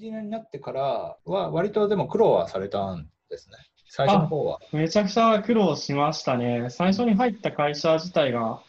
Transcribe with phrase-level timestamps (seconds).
[0.00, 3.56] ジニアになってからは、割とでも苦労はされたんですね。
[3.88, 4.58] 最初の方は。
[4.72, 6.68] めちゃくちゃ苦労しましたね。
[6.70, 8.62] 最初に入った会社自体が、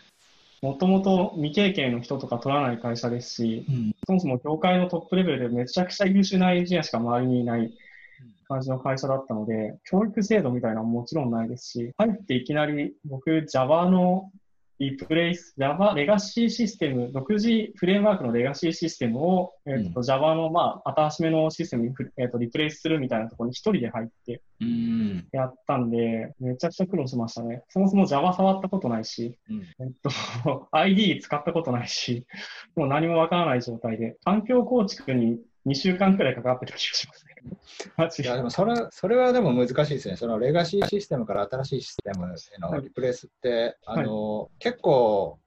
[0.61, 3.95] もともと未経験の人とか取らない会社ですし、うん。
[4.05, 7.71] そもそも業界のトップレベルでめちゃくちゃ優秀なエンジニアしか周りにいない
[8.47, 14.29] 感じの会社だったので、教育制度みたいなのももちろんないですし、入っていきなり僕 Java の
[14.81, 25.27] リプレイス、Java レガシーシステム、独自フレームワークのレガシーシステムを、えーとうん Java の、まあ、新しめのシステムにフ、えーとリプレイスするみたいなところに一人で入ってうん。
[25.31, 27.61] やったんで、めちゃくちゃ苦労しましたね。
[27.69, 29.61] そもそも Java 触ったことないし、うん。
[29.61, 32.25] えっと、 ID 使ったことないし、
[32.75, 37.31] もう何もわからない状態で、環境構築に2週間くらいかかってた気がしますね。
[37.97, 38.43] マジいや、でで。
[38.43, 40.15] もそれ、それはでも難しいですね。
[40.15, 45.39] そのレガシーシステムから新しいシステムへのリプレイスって、あの、結構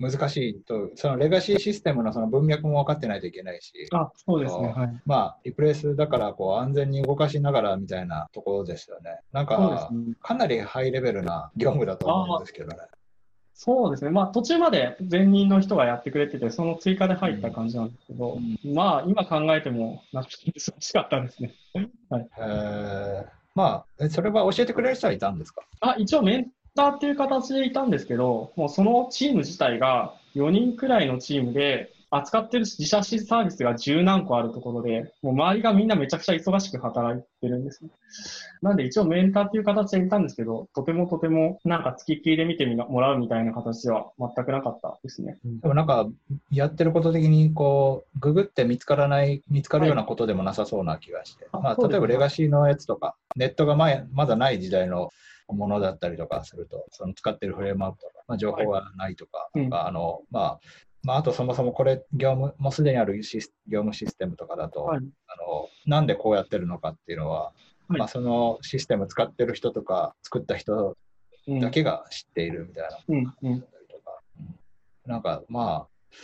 [0.00, 4.68] 難しいと、そのレガシーシステムのその文脈も分かってないといけないし、あ、そうですね。
[4.68, 5.02] はい。
[5.06, 9.20] まあ、リプレイスだからこう安全に動かしながらみたいなところですよね。
[9.32, 10.14] なんかす、ね。
[10.20, 12.76] かなりハイレベルな業務だと思うんですけどね。
[13.56, 14.10] そうですね。
[14.10, 21.54] まあ、途中まで前任の人がやってくれてて、その追加で入った感じなんですけど、まあ、今考えても、なんか難しかったですね。
[21.74, 25.62] えーまあ、えそれは教えてくれる人はいたんですか？
[25.80, 37.90] あ、一応メンターっていう形でいたんですけど、もうそのチーム自体が4人くらいのチームで、扱ってる自社サービスが十何個あるところで、もう周りがみんなめちゃくちゃ忙しく働いてるんですね。
[38.62, 45.38] なんで一応メンターっていう形でいたんですけど、とてもとてもなんか付きっきりで見てもらうみたいな形では全くなかったですね。
[45.44, 46.06] でもなんか、
[46.50, 51.48] やってること的に、こう、ググって見つからない、見つかるようなことでもなさそうな気がして。
[51.52, 55.10] まあ、あそうですね例えばレガシーのやつとか、ネットが前まだない時代の
[55.48, 60.60] ものだったりとかすると、その使ってるフレームワークとか、まあ、情報がないとか、うんなんかあの、まあ、
[61.04, 65.00] まあ、あとそもそもこれ、業務、もうすでにあるシス業務システムとかだと、はい。
[65.28, 67.52] あの、なんでこうやってるのかっていうのは、
[67.88, 67.98] はい。
[67.98, 70.96] まあ、そのシステム使ってる人とか、作った人
[71.46, 71.60] うん。
[71.60, 72.88] だけが知っているみたい
[73.44, 73.62] な。
[75.06, 76.14] なんかまあ、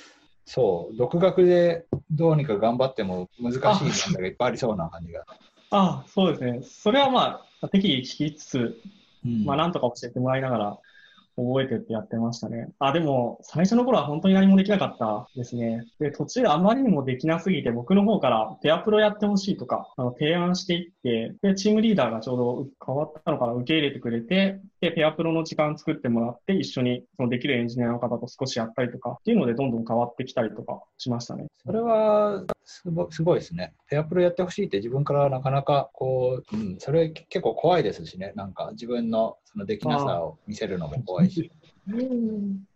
[0.47, 3.79] そう、独学でどうにか頑張っても難しいなん
[4.15, 5.25] だがいっぱいありそうな感じが。
[5.71, 6.61] あそうですね。
[6.63, 8.81] それはまあ、適宜聞きつつ、
[9.27, 9.45] うん。
[9.45, 10.79] まあ、なんとか教えてもらいながら、
[11.37, 12.69] 覚えてってやってましたね。
[12.79, 15.87] あ、でも、最初の頃は本当に何もできなかったですね。
[15.99, 31.47] で、途中あまりにもできなすぎて、僕の方からペアプロやってほしいとか、あの提案していって、で、チームリーダーがちょうど変わったのかな、受け入れてくれて、で、ペアプロの時間作ってもらって、一緒にそのできるエンジニアの方と少しやったりとか、っていうので、どんどん変わってきたりとかしましたね。
[31.65, 33.75] それはすごすごいですね。
[33.89, 38.33] ペアプロやってほしいって自分からなかなかこう、うん、それ結構怖いですしね。
[38.37, 41.51] なんか自分のそのできなさを見せるのも怖いし。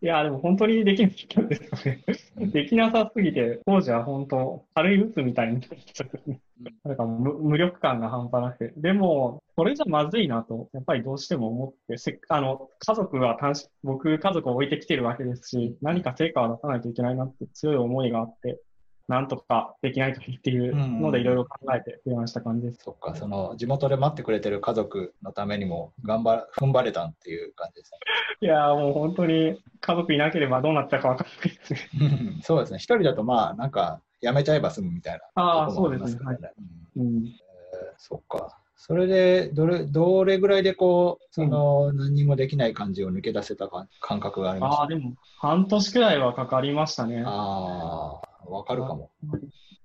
[0.02, 2.50] いや、でも本当にできなかったんですよね。
[2.50, 6.40] できなさすぎて、当時は本当、軽い鬱みたいになってたですね。
[6.84, 8.72] なんか無無力感が半端なくて。
[8.76, 18.58] でも、これじゃまずいなと、やっぱりどうしても思って、せっあの、家族は単身、僕、家族を置いてきてるわけですし、何か成果を出さないといけないなって強い思いがあって、
[19.06, 22.78] なんとかできないといっていうので、いろいろ考えて提案した感じです。
[22.84, 27.92] そっか、その地元で待ってくれてる家族のためにも頑張ら踏ん張れたっていう感じです
[28.40, 32.08] いやーもう本当に家族いなければどうなったか分からないですね。
[32.08, 32.40] ね。
[32.42, 32.78] そうですね。
[32.78, 36.50] 一人だとまあなんかやめちゃえば済むみたいなあーところもりますからね。
[36.96, 37.26] うんうん。
[37.26, 37.32] えー
[37.98, 38.58] そっか。
[38.76, 44.82] それでどれ、どれぐらいでこう、その、何にもできない感じを抜け出せたか感覚がありました？
[44.82, 47.22] ああ、でも、半年くらいはかかりましたね。
[47.24, 49.10] ああ、わかるかも。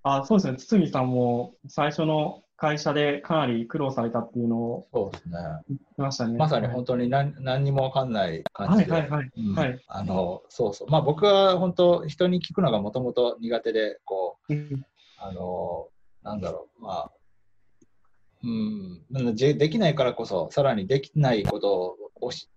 [0.03, 0.57] あそうですね。
[0.57, 5.37] 堤さんも最初の会社でかなり苦労されたっていうのをそうですね。
[5.97, 6.37] ましたね。
[6.37, 8.91] まさに本当に何何にもわかんない感じで。
[8.91, 9.79] はいはいはい。
[9.87, 10.89] あの、そうそう。
[10.89, 14.85] まあ僕は本当人に聞くのがもともと苦手で、こう、うん
[15.21, 15.89] あの、
[16.23, 17.11] なんだろう、まあ、
[18.43, 22.49] うん、できないからこそ、さらにできないことをし、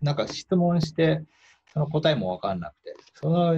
[0.00, 1.24] なんか質問して、
[1.72, 3.54] その答えもわかんなくて、その。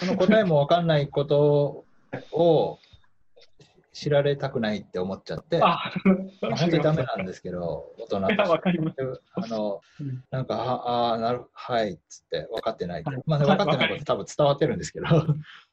[0.00, 1.84] その答えもわかんないこと
[2.32, 2.78] を
[3.92, 5.78] 知られたくないって思っちゃって、あ、
[6.40, 8.26] まあ本当にダメなんですけど、大人と。
[9.34, 13.04] あのうん、なんか、ああー、なる、はい、っつって、分かってない。
[13.26, 15.06] まあ、分かってないこと多分伝わってるんですけど、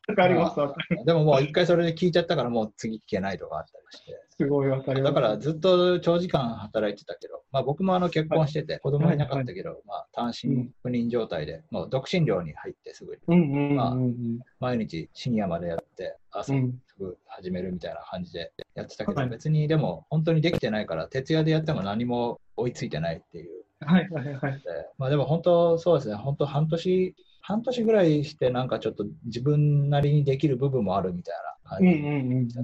[0.07, 0.59] わかります。
[0.59, 4.19] わかるでももう一回それで聞いちゃったから、もう次聞けないとかあったりして。
[4.37, 5.13] すごいわかります。
[5.13, 14.39] だからずっと長時間働いてたけど、まあ僕もあの結婚してて、子供いなかったけど、まあ単身赴任状態で、もう独身寮に入ってすぐに、うんうんうんうん。
[14.59, 23.61] 毎日深夜までやって、朝うんすぐ始めるみたいな感じでやってたけど、はい別にでも本当にできてないから、徹夜でやっても何も追いついてないっていう。
[23.81, 24.53] はいはいはい。
[24.53, 24.59] で
[24.97, 27.15] まあでも本当そうですね、本当半年、
[27.51, 32.55] 半半年ぐらいして、なんかちょっと自分なりにできる部分もあるみたいな感じ。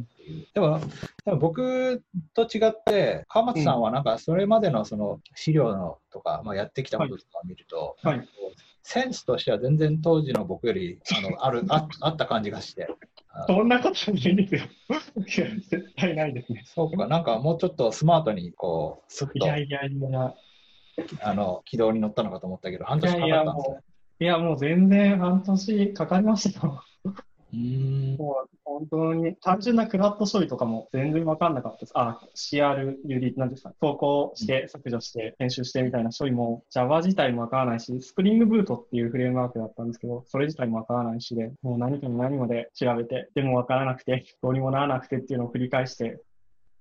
[0.54, 0.80] でも、
[1.26, 2.04] でも僕
[2.34, 12.88] と違って、川松さんはなんかそれまでのその資料のとか、まあ、やってきたこととかを見ると、はいなんかこうセンスとしては全然当時の僕よりあの あるああった感じがして、
[13.28, 14.62] あそんなことないんですよ。
[14.62, 16.64] いや、絶対ないですね。
[16.66, 20.34] そうか、なんかもうちょっとスマートにこう、スッといやいやいや。
[21.22, 23.78] あの軌道に乗ったのかと思ったけど、半年かかったんですね。
[24.20, 26.82] いや、もう全然半年かかりましたよ。
[27.54, 31.92] うーんもう本当に単純なクラッド処理とかも全然わかんなかったです。
[31.96, 46.20] あ、CRUD なんですか、投稿して削除して編集してみたいな処理も Java 自体もわからないし、スプリングブートっていうフレームワークだったんですけど、それ自体もわからないしで、もう何から何まで調べて、でもわからなくて、どうにもならなくてっていうのを繰り返して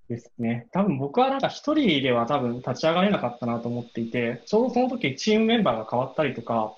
[0.09, 0.67] ですね。
[0.73, 6.75] 多分僕はなんか一人では多分立ち上がれなかったなと思っていて、ちょうどその時チームメンバーが変わったりとか、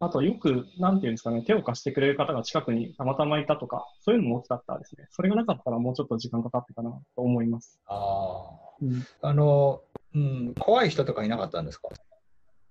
[0.00, 5.06] あとよく、なんていうんですかね、手を貸してくれる方が近くにたまたまいたとか、そういうのも大きかったですね。
[5.10, 7.80] それがなかったらもうちょっと時間かかってたなと思います。
[7.86, 8.50] あ
[8.82, 9.80] うん、ーあの、
[10.14, 11.88] うん、怖い人とかいなかったんですか？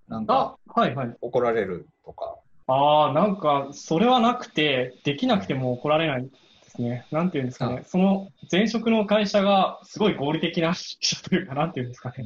[0.09, 1.17] なんかあ、はいはい。
[1.21, 2.35] 怒られるとか。
[2.67, 6.29] ああ、なんか、それはなくて、できなくても怒られないで
[6.69, 7.05] すね。
[7.11, 7.83] なんていうんですかね。
[7.85, 12.25] その前職の会社がすごい合理的な会社というか、なんていうんですかね。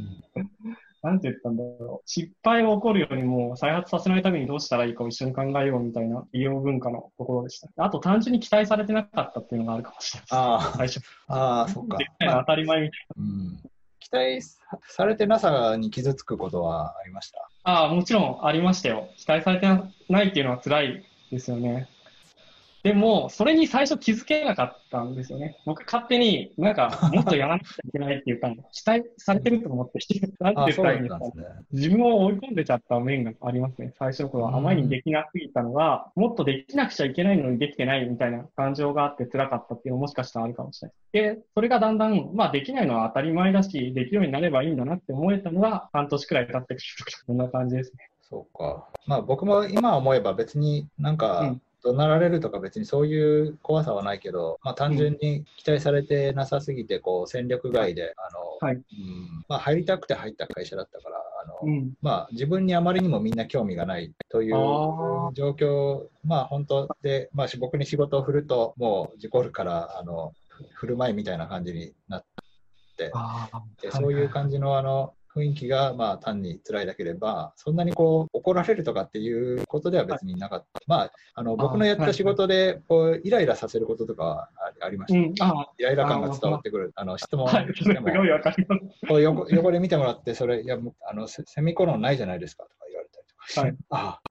[1.08, 2.10] なんて言ったんだろう。
[2.10, 7.70] 失敗が起こるよりも再発させないためにどうしたらいいかを一緒に考えようみたいな医療文化のところでした。
[7.78, 10.36] あと単純に期待されてなかったっていうのがあるかもしれないです。
[10.36, 11.02] あ最初。
[11.28, 13.60] ああ、そっか当たり前みたいうん、
[14.00, 14.58] 期待さ
[14.90, 17.40] されてなさに傷つくことはありました？
[17.64, 17.80] な。
[17.80, 19.08] ああ、もちろんありましたよ。
[19.18, 19.68] 期待されて
[20.10, 21.88] ないっていうのは辛いですよね。
[22.88, 25.58] でも、それに最初気づけなかったんですよね。
[25.66, 28.56] 僕勝手になんかもっとやらなきゃいけないって言ったの。
[28.72, 30.00] 期待されてると思って、
[30.40, 31.32] なんて言ったらいいんですかね。
[31.74, 33.94] 自分を追い込んでちゃった面がありますね。
[34.00, 34.56] 最初の頃は。
[34.56, 41.36] あまりにできなすぎたのが、もっとできなくちゃいけないのにできてないみたいな感情があって辛かったっていうのももしかしたらあるかもしれない。
[41.36, 48.10] で、それがだんだん、まあできないのは当たり前だし、できるようになればいいんだなって思えたのが半年くらい経ってくるとか、 そんな感じですね。
[48.30, 48.88] そうか。
[49.06, 58.76] まあ僕も今思えば別になんうかん怒鳴られるとか別にそういう怖さはないけど、まあ単純に期待されてなさすぎてこう戦力外で、あの、はい。
[58.76, 58.84] うん、
[59.48, 61.94] まあ入りたくて入った会社だったから、あの、うん。
[62.02, 64.52] まあ自分にあまりにもみんな興味がないという
[65.34, 70.34] 状況、まあ本当で、まあ僕に仕事を振るともう事故るから、あの、
[70.74, 72.26] 振る舞いみたいな感じになっ
[72.98, 73.50] て、あ
[73.82, 80.82] でそういう感じのあの雰囲気がまあ単に辛いだければ、そんなにこう怒られるとかっていうことでは別になかった。
[80.88, 84.50] まあ、あの僕のやった仕事でこうイライラさせることとかは
[84.82, 85.46] あありました。
[85.46, 85.52] うん。
[85.60, 86.92] あイライラ感が伝わってくる。
[86.96, 88.08] あの質問しても。
[89.08, 90.78] こう横横で見てもらって、それ、いや、
[91.10, 94.22] あのセセミコロンないじゃないですかとか言われたりとかして、はいああ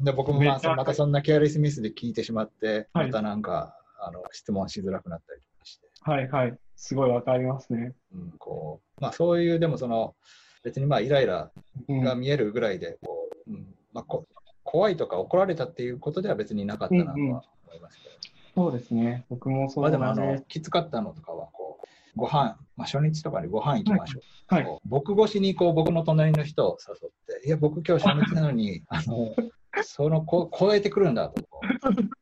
[0.00, 5.86] で僕もまあまたそんなケアレスミスで聞いてしまって、はいまたなんかあの質問しづらくなったりとかして。
[6.02, 6.58] はいはい。
[6.76, 7.94] すごいわかりますね。
[8.14, 10.14] うん、こうまあ、そういう、でもその、
[10.64, 11.50] 別にまあイライラ
[11.88, 12.02] うん。
[12.02, 14.26] が見えるぐらいで、こううんまあ、こ
[14.64, 17.24] 怖いとか怒られたっていうことでは別になかったなとは思
[17.74, 18.14] いますけど、
[18.54, 19.24] そうですね。
[19.30, 21.86] 僕もそうまあ、でもあのきつかったのとかはこう、
[22.16, 24.54] ご飯、まあ、初日とかにご飯行きましょう。
[24.54, 24.64] はい。
[24.64, 29.34] こう僕越しにこう僕の隣の人を誘って、いや、僕今日初日なのに、 あの
[29.82, 31.42] そのこ超えてくるんだと。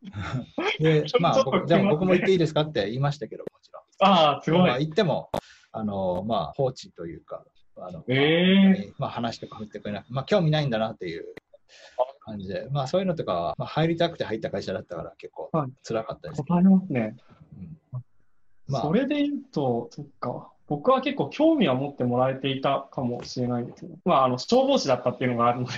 [0.80, 4.10] でまあ、僕じゃあ僕も行っていいですかって言いましたけど、もちろん。
[4.10, 4.86] ああ、すごまあ、い。
[4.86, 5.30] 行っても、
[5.72, 7.44] あの、まあ、放置というか、
[7.76, 11.24] あの、ええまあ、話とか振ってくれなくて、まあ、興味ないんだなっていう
[12.20, 17.16] 感じで、まあ、そういうのとかは、まあ、入りたくて入った会社だったから結構はい辛かったですわかりますね。
[17.92, 18.04] うん
[18.66, 20.50] まあそれで言うと、そっか。
[20.66, 23.96] 僕は結構興味は持ってもらえていたかもしれないですね。
[24.04, 25.72] まあ、あの、消防士だったっていうのがあるので、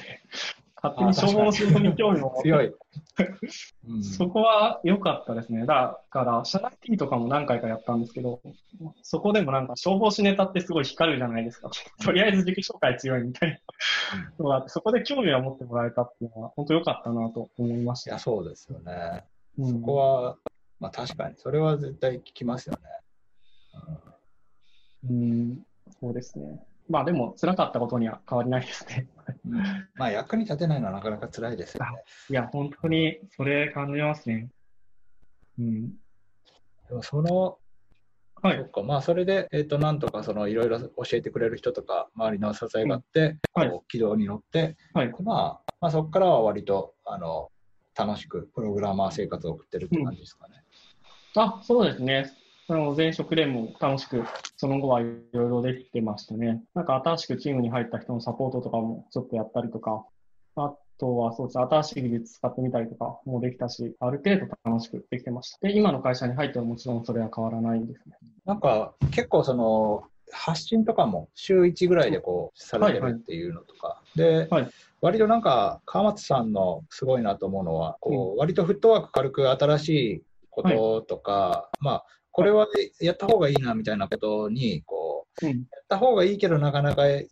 [0.82, 2.66] 勝手に消防の仕事に興味を持って、強い。
[2.66, 5.64] うんそこは良かったですね。
[5.64, 8.40] だから、社内 T とかも何回かやったんですけど、
[9.02, 11.70] そこでもなんか消防士ネタってすごい光るじゃないですか。
[12.04, 13.62] とりあえず自己紹介強いみたい
[14.12, 18.10] なのがあって、そこで興味を持ってもらえたっていうのは、本当良かったなと思いました。
[18.10, 19.24] いや、そうですよね。
[19.58, 20.36] うんそこは、
[20.78, 22.80] まあ、確かに、それは絶対聞きますよね。
[25.08, 25.66] うん、
[26.00, 26.62] そうですね。
[26.88, 29.08] まあでも、辛かったことには変わりないですね。
[29.44, 29.58] うん
[29.96, 31.90] まあ、役に立てないのはなかなか辛いですよね。
[32.30, 34.48] いや、本当にそれ感じますね。
[35.58, 35.88] うん。
[36.88, 37.58] でもその、
[38.42, 45.08] はいそっか、まあ、それで、えっ、と、なんとか、その、いろいろ教えてくれる人とか、周りの支えがあって、はいこう軌道に乗って、はい。
[45.08, 47.50] でまあ、まあ、そこからは割と、あの、
[47.96, 50.62] 楽しくプログラマー生活を送ってるって感じですかね。
[51.34, 52.30] あ、そうですね。
[52.68, 54.24] あの前職でも楽しく、
[54.56, 56.64] その後はいろいろできてましたね。
[56.74, 60.04] なんか新しくチームに入った人のサポートとかもちょっとやったりとか、
[60.56, 65.58] あとはそうですね、新しい技術使ってみたりとかもできたし、ある程度楽しくできてました。
[65.60, 68.16] で、今の会社に入ってももちろんそれは変わらないですね。
[68.44, 74.70] なんか結構その発信とかも週1ぐらいでこうされてはいるっていうのとか、で、はい
[75.02, 82.04] 割となんか川松さんのすごいなと思うのはこう割とフットワーク軽く新しいこととか、まあ
[82.36, 82.66] これは
[83.00, 85.50] やった方がいいなみたいなことにこううん。
[85.50, 87.22] やった方がいいけどなかなかや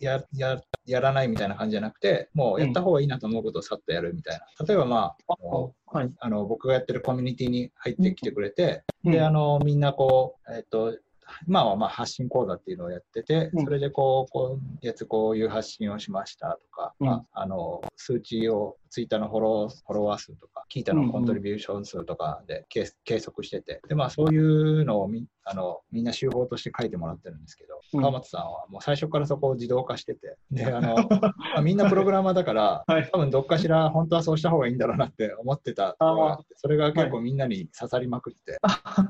[0.00, 4.66] ややらないみたいな感じじゃなくてもうやった方がいいなと思うことをさっとやるみたいな。
[4.66, 6.10] 例えばまああのはい。
[6.18, 9.12] あの僕がやってるコミュニティに入ってきてくれて、うん。
[9.12, 10.98] であのみんなこう、えっと
[11.46, 13.64] 今はまあ発信講座っていうのをやってて、うん。
[13.64, 17.06] それでこうこうやつこういう発信をしましたとか、うん。
[17.06, 28.00] まあ、あの数値をツイッターのフォローフォロワー数とか、キータのコントリビューション数とかで計計測してて、でまあ、そういうのをみあのみんな手法として書いてもらってるんですけど、うん。
[28.00, 33.08] 川松さんはもう最初からそこを自動化してて、であの まあみんなプログラマーだから、はい。
[33.10, 39.06] 多分どっかしら本当はそうした方がいいんだろうなって思ってたところがあって、それが結構みんなに刺さりまくって、あ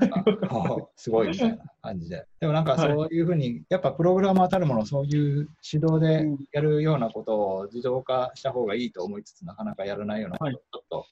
[0.96, 2.24] すごいみたいな感じで。
[2.40, 11.06] でもなんかそういうふうに、やっぱプログラマーたるもの、そういう指導でやるようなことを自動化した方がいいと思いつつ、なかなかやらないようなことをちょっと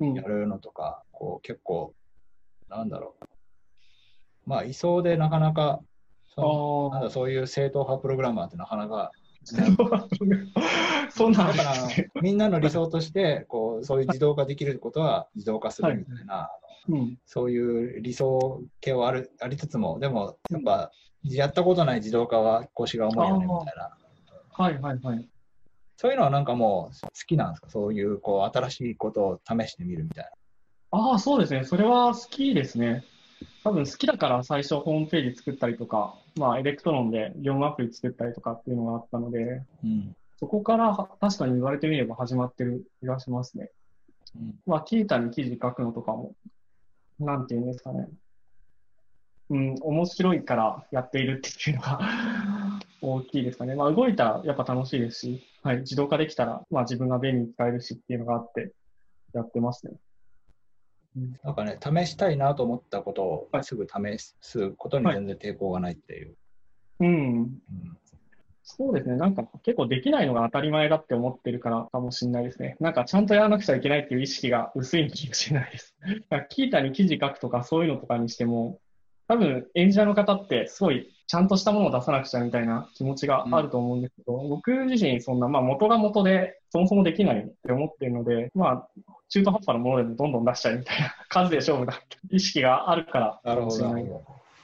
[0.00, 1.94] うんやるのとか、こう結構、
[2.68, 3.24] なんだろう。
[4.46, 5.80] まあ、いそうでなかなか、
[6.34, 9.10] そのなんあだそういう正統派プログラマーってなかなかあ。
[11.10, 11.74] そうなんだから。
[12.22, 16.50] みんなの理想としてこうそういう自動化できることは自動化するみたいな、
[16.88, 17.18] うん。
[17.26, 20.90] そういう理想形はあるありつつもでもやっぱ
[21.24, 23.96] やったことない自動化は腰が重いよねみたいな
[24.50, 25.28] はいはいはい。
[26.02, 27.70] そういうのはなんかもう好きなんですか？
[27.70, 30.30] そういうこう新しいことを試してみるみたい
[30.90, 31.62] ああ、そうですね。
[31.62, 33.04] それは好きですね。
[33.62, 43.70] 多分好きだから最初ホームページ作ったりとか、まあエレクトロンで業務アプリ作ったりとかっていうのがあったので、な、うんそこからは確かに言われてみれば始まってる気がしますね。
[44.34, 46.34] うんまあ、キータに記事書くのとかも、
[47.20, 48.08] なんていうんですかね。
[49.50, 52.00] うん、面白いからやっているっていうのが
[53.02, 53.74] 大きいですかね。
[53.74, 58.72] まあ、動いたらやっぱ楽しいですし、はい、自動化できたら、まあ自分が便利に使えるしっていうのがあって、
[59.34, 59.92] やってますね。
[61.42, 66.36] なんかね試したいなと思ったことをはいすぐ試すことに全然抵抗がないっていう、
[67.00, 67.58] うん、うん
[68.64, 69.16] そうですね。
[69.16, 72.76] なんか結構できないのが当たり前だって思ってるからかもしれないですね。
[72.80, 75.96] なんかちゃんとやらなくちゃいけないっていう意識が薄いのかもしれないです。
[76.00, 78.78] だからキータに記事書くとかそういうのとかにしても、
[79.26, 88.88] 多分エンジニアの方ってすごいちゃんとしたものを出さなくちゃみたいな気持ちがあると思うんですけど、僕自身そんな、まあ元が元でそもそもできないって思ってるので、まあ
[89.30, 93.82] 中途半端なものでもどんどん出しちゃうみたいな数で勝負だって意識があるからなるほど。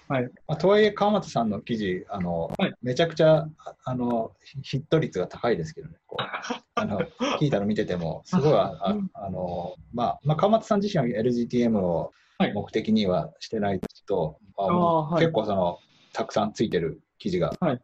[0.09, 0.25] はい。
[0.47, 2.75] まあ、とはいえ、川松さんの記事、あのはい。
[2.83, 4.33] めちゃくちゃああの
[4.63, 6.23] ヒット率が高いですけどね、こう。
[6.75, 7.01] あの
[7.41, 12.53] 聞いたの見てても、すごいあああの、まあまあ、川松さん自身は LGTM をはい。
[12.53, 15.23] 目的にはしてないと、はい。
[15.23, 15.81] 結構その
[16.19, 17.81] たくさんついてる記事が、はい。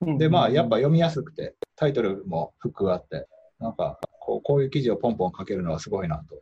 [0.00, 3.26] うん、で、まあ、やっぱ読みやすくて、タイトルもフックがあって、
[3.58, 6.38] なんかこうこういう記事をポンポン書けるのはすごいなと、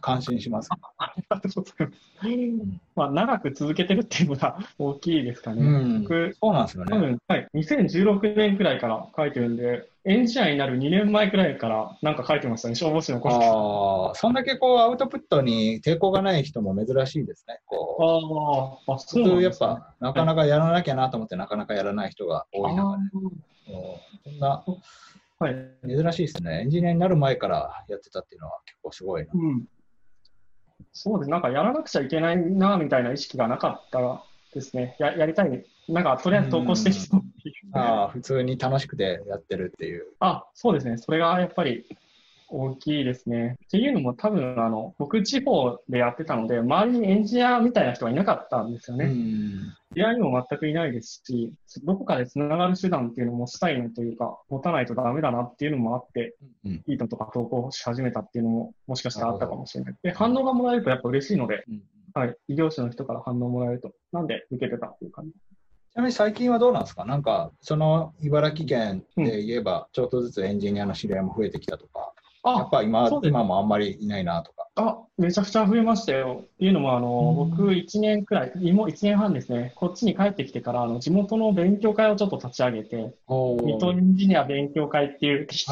[0.00, 0.68] 感心します。
[0.98, 2.80] ありがとうございます。
[2.94, 5.62] まあ、長く続けてるっていうのが大きいですかね。
[5.62, 6.90] うん、僕、そうなんですよね。
[6.92, 13.34] 多分、はい、2016年くらいから書いてるんで、エンジニアになる2年前くらいからなんか書いてましたね、消防士の頃。
[13.34, 17.58] あああ、そんだけこうアウトプットに抵抗がない人も珍しいですね。
[17.66, 17.96] こ
[18.86, 23.02] うあー、あ、そうなん普通やっぱなかなかやらなきゃなと思ってなかなかやらない人が多い中で、
[24.24, 24.76] そんなー
[25.38, 25.54] はい。
[25.86, 26.62] 珍しいですね。
[26.62, 29.32] エンジニアになる前からやってたっていうのは結構すごいな。
[29.34, 29.64] うん。
[30.92, 31.30] そうです。
[31.30, 34.24] なんかやらなくちゃいけないな、みたいな意識がなかった
[34.54, 34.96] ですね。
[34.98, 35.66] ややりたい。
[35.88, 37.54] なんか、とりあえず投稿してみようっていう。
[37.72, 40.06] ああ、普通に楽しくてやってるっていう。
[40.20, 40.96] あ、そうですね。
[40.96, 41.84] それがやっぱり
[42.48, 43.56] 大きいですね。
[43.64, 49.06] っていうのも多分、あの、僕地方でやってたので、周りにエンジニアみたいな人がいなかったんですよね。
[49.06, 51.52] うん出会いも全くいないですし、
[51.84, 59.94] どこかで繋がる手段っていうのもしたいのというか、持たないとダメだなっていうのもあって、うんいいのとか投稿し始めたっていうのももしかしたらあったかもしれない。
[60.02, 65.32] で、反応がもらえるとやっぱ嬉しいので、うんはい、異業種の人から反応もらえると、なんで受けてたっていう感じ。
[65.32, 65.34] ち
[65.94, 67.06] なみに最近はどうなんですか？
[67.06, 72.12] なんか、その茨城県で言えば、ちょっとずつエンジニアの知り合いも増えてきたとか、
[72.50, 74.68] やっあ、ぱ今今もあんまりいないなとか。
[74.78, 76.42] あ、めちゃくちゃ増えましたよ。
[76.44, 85.66] っていうのも、あの、うん僕1年くらい、今1年半ですね、こっちに帰ってきてから、あの、地元の勉強会をちょっと立ち上げて、水戸エンジニア勉強会っていう、 す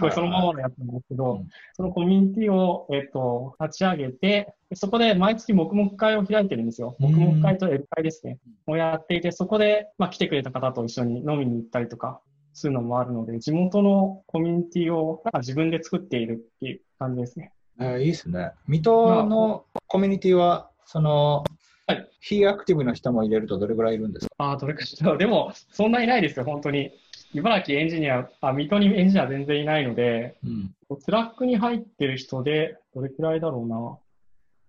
[0.00, 6.94] ごいそのままのやつなんですけど、うんそのコミュニティを、えっと、立ち上げて、そこで毎月黙々会を開いてるんですよ。
[7.00, 8.38] うん黙々会と L 会ですね。
[8.66, 12.20] をやっていて、そこで、まあ、来てくれた方と一緒に飲みに行ったりとか、
[12.52, 17.52] するのもあるので、地元のコミュニティをなんか自分で作っているっていう感じですね。
[17.80, 18.52] えーいいですね。
[18.66, 21.44] 水戸のコミュニティは、その、
[21.86, 24.34] はい非アクティブの人も入れるとどれぐらいいるんですか？
[24.38, 25.16] ああ、どれかしら。
[25.16, 26.92] でも、そんないないですよ、本当に。
[27.32, 30.74] 茨城エンジニア、あ、水戸にエンジニア全然いないので、うん。
[31.00, 33.66] スラックに入ってる人で、どれくらいだろう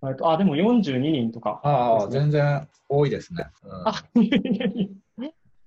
[0.03, 0.09] な。
[0.09, 1.59] えっと、あ、でも42人とか。
[1.63, 3.45] ああ、ですね全然多いですね。
[4.15, 5.00] うん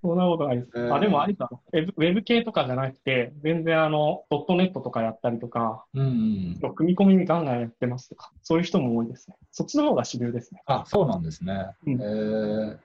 [0.04, 0.70] そんなことないです。
[0.76, 6.74] えーあ、でもあれか、ウェブウェブ系とかじゃなくて、全然あの、ドットネットとかやったりとか、うんうん。
[6.74, 9.36] 組み込みガンガンやってますとか、そういう人も多いですね。
[9.50, 10.62] そっちの方が主流ですね。
[10.66, 11.54] あ、そうなんですね。
[11.86, 12.78] うんえー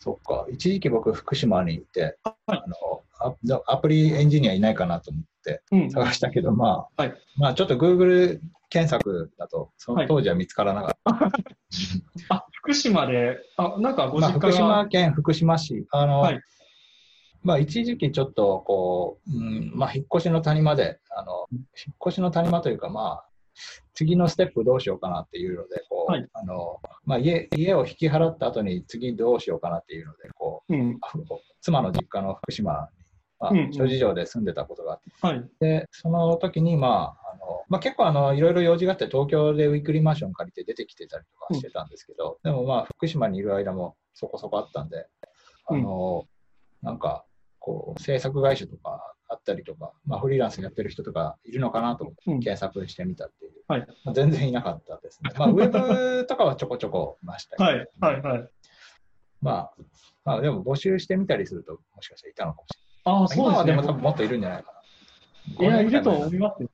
[0.00, 0.46] そっか。
[0.50, 2.76] 一時期僕、福島に行って、はいあの
[3.66, 5.90] アアプリエンジニアいないかなと思ってうん。
[5.90, 8.40] 探したけど、まあ、はいまあ、ちょっと Google
[8.70, 11.30] 検索だと、その当時は見つからなかった。
[12.34, 16.40] あ、福島で、あ、なんかごまあ、福実家が、島県福島市、あの、はい
[17.42, 21.58] まあ、一時期ちょっと、こう、うん、まあ、引っ越しの谷間で、あの、引
[21.92, 23.29] っ越しの谷間というか、まあ、
[23.94, 26.26] 次のステップどうしようかなっていうので、こう、はい。
[26.32, 30.92] あの、まあ、家、家を引き払った後に次どうしようかなっていうので、こうん。
[30.92, 30.98] う、
[31.60, 32.76] 妻の実家の福島に、
[33.38, 33.72] まあうんうん。
[33.72, 35.50] 諸事情で住んでたことがあって、はい。
[35.60, 45.06] で、その時に、まあ、あの、まあ、結構あの、いろいろ用事があって、東京でウィークリーマンション借りて出てきてたりとかしてたんですけど、でもまあ、福島にいる間もそこそこあったんで、
[45.66, 46.26] あの、
[46.82, 47.24] なんか、
[47.58, 53.52] こう、制作会社とかあったりとか、まあ、フリーランスやってる人とかいるのかなと思ってうん検索してみたっていう。
[53.68, 55.30] はいまあ全然いなかったですね。
[55.38, 57.88] まあ、ウェブとかはちょこちょこいましたけど、はい。
[58.00, 58.22] はい。
[58.22, 58.48] はい。
[59.40, 59.72] まあ、
[60.24, 63.38] まあ、でも募集してみたりすると、もしかしたらいたのかもしああ、れない。
[63.38, 63.86] 今はでそうですね。
[63.86, 64.72] も多分もっといるんじゃないか
[65.60, 65.66] な。
[65.66, 66.64] いや、5いると思います。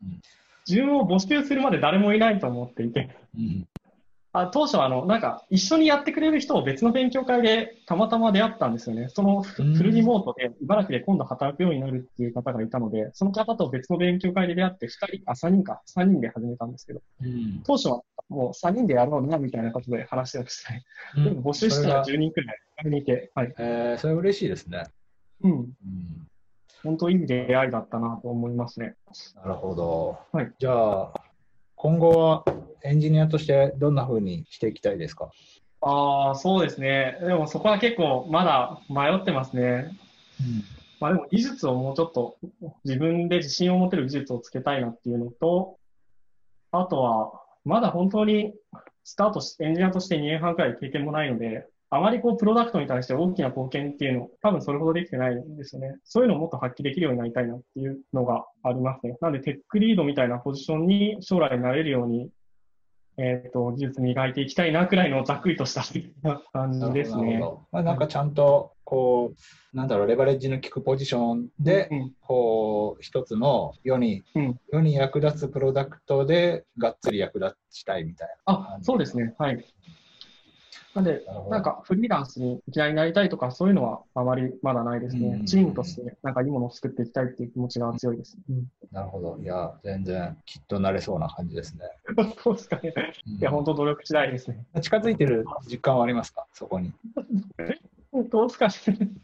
[0.67, 3.15] 自分を募集するまで誰もいないと思っていて。
[3.37, 3.69] うん
[4.41, 9.09] あ当初はあの、なんか、一緒にやってくれる人を別の勉強会でたまたま出会ったんですよね。
[9.09, 20.85] そのフルリモートで、茨城で今度働くようになるっていう方がいたので、その方と別の勉強会で出会って、二人、あ、三人か、三人で始めたんですけど、うん当初はもう三人でやろうな、みたいなことで話してましたね。
[21.15, 23.55] でも募集したらそれが10人くらい、周りにいて、はい。
[23.59, 24.85] えーそれ嬉しいですね。
[25.43, 25.53] うん。
[25.53, 25.73] うん
[26.83, 28.95] 本当いい出会いだったなと思いますね。
[29.35, 30.19] なるほど。
[30.31, 31.13] はいじゃあ、
[31.77, 32.45] 今後は
[32.83, 35.31] エンジニアとしてどんな風にしていきたいですか？
[35.83, 37.19] ああ、そうですね。
[37.21, 39.97] でもそこは結構まだ迷ってますね。
[40.99, 42.37] まあでも技術をもうちょっと
[42.85, 45.77] 自分で自信を持てる技術をつけたいなっていうのと、
[46.73, 48.55] あとは、まだ本当に
[49.05, 55.95] スタートし、エンジニアとして2年半くらい経験もないので、あまりこう、プロダクトに対して大きな貢献っていうの、多分それほどできてないんですよね。
[56.05, 59.17] そういうのをもっと発揮できるようになりたいなっていうのがありますね。
[59.21, 62.31] なので、テックリードみたいなポジションに将来なれるように、
[63.19, 65.83] えっ、と、技術磨いていきたいなくらいのざっくりとした
[66.53, 67.41] 感じですね。
[67.71, 69.33] まあ、なんかちゃんと、こ
[69.73, 79.35] う、なんだろう、レバレッジの効くポジションで、うんこう、一つの世に、うん世に役立つプロダクトでがっつり役立ちたいみたいあ、そうですね。
[79.39, 79.65] はい。
[80.97, 81.59] なんで、な。
[81.61, 85.45] んかフリーランスにいきなりなりたいとか、そういうのはあまりまだないですねうん。
[85.45, 88.39] チームとしてなんかいいものを作っていきたいっていう気持ちが強いです。
[88.91, 89.39] なるほど。
[89.43, 91.85] いや、全然きっとなれそうな感じですね。
[92.43, 92.95] そうですかね。
[93.27, 94.65] うんいや、本当努力次第ですね。
[94.81, 96.47] 近づいてる実感はありますか？
[96.53, 96.93] そこに。
[98.31, 98.75] どうですかね。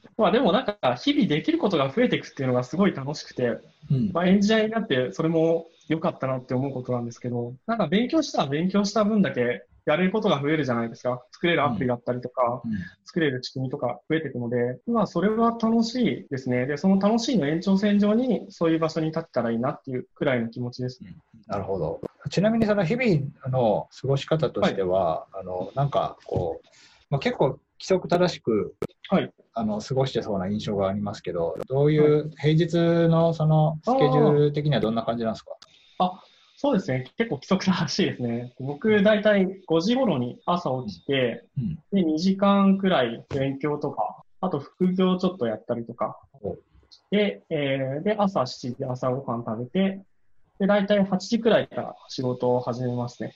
[0.18, 3.58] まあでもなんか、日々できることが増えていくっていうのがすごい楽しくて、
[3.90, 11.22] うんまあエンジニアになってそれも良かったなって思うことなんですけど、なんか勉強したら勉強した分だけやれることが増えるじゃないですか。
[11.32, 12.72] 作れるアプリだったりとか、うん
[13.04, 16.64] 作れる仕組みとか増えていくので、まあ、それは楽しいですね。
[16.64, 21.14] で、その楽しいの延長線上に、そういう場所に立ってたらいいなっていうくらいの気持ちですね。
[21.46, 22.00] なるほど。
[22.30, 26.66] ちなみにその日々の過ごし方としては、あのなんかこう、
[27.10, 28.74] まあ、結構規則正しく、
[29.10, 32.76] はいあの過ごしてそうな印象がありますけど、どういう平日
[33.10, 35.42] のそのスケジュール的にはどんな感じなんです
[35.98, 36.24] か？
[36.62, 37.10] そうですね。
[37.18, 38.54] 結構規則正しいですね。
[38.60, 46.56] 僕、だいたい5時頃に朝起きて、うんで、2時間くらい勉強とか、あと副業ちょっとやったりとかお
[47.10, 50.04] で、えーで、朝7時で朝ごはん食べて、
[50.60, 53.34] で、だいたい8時くらいから仕事を始めますね。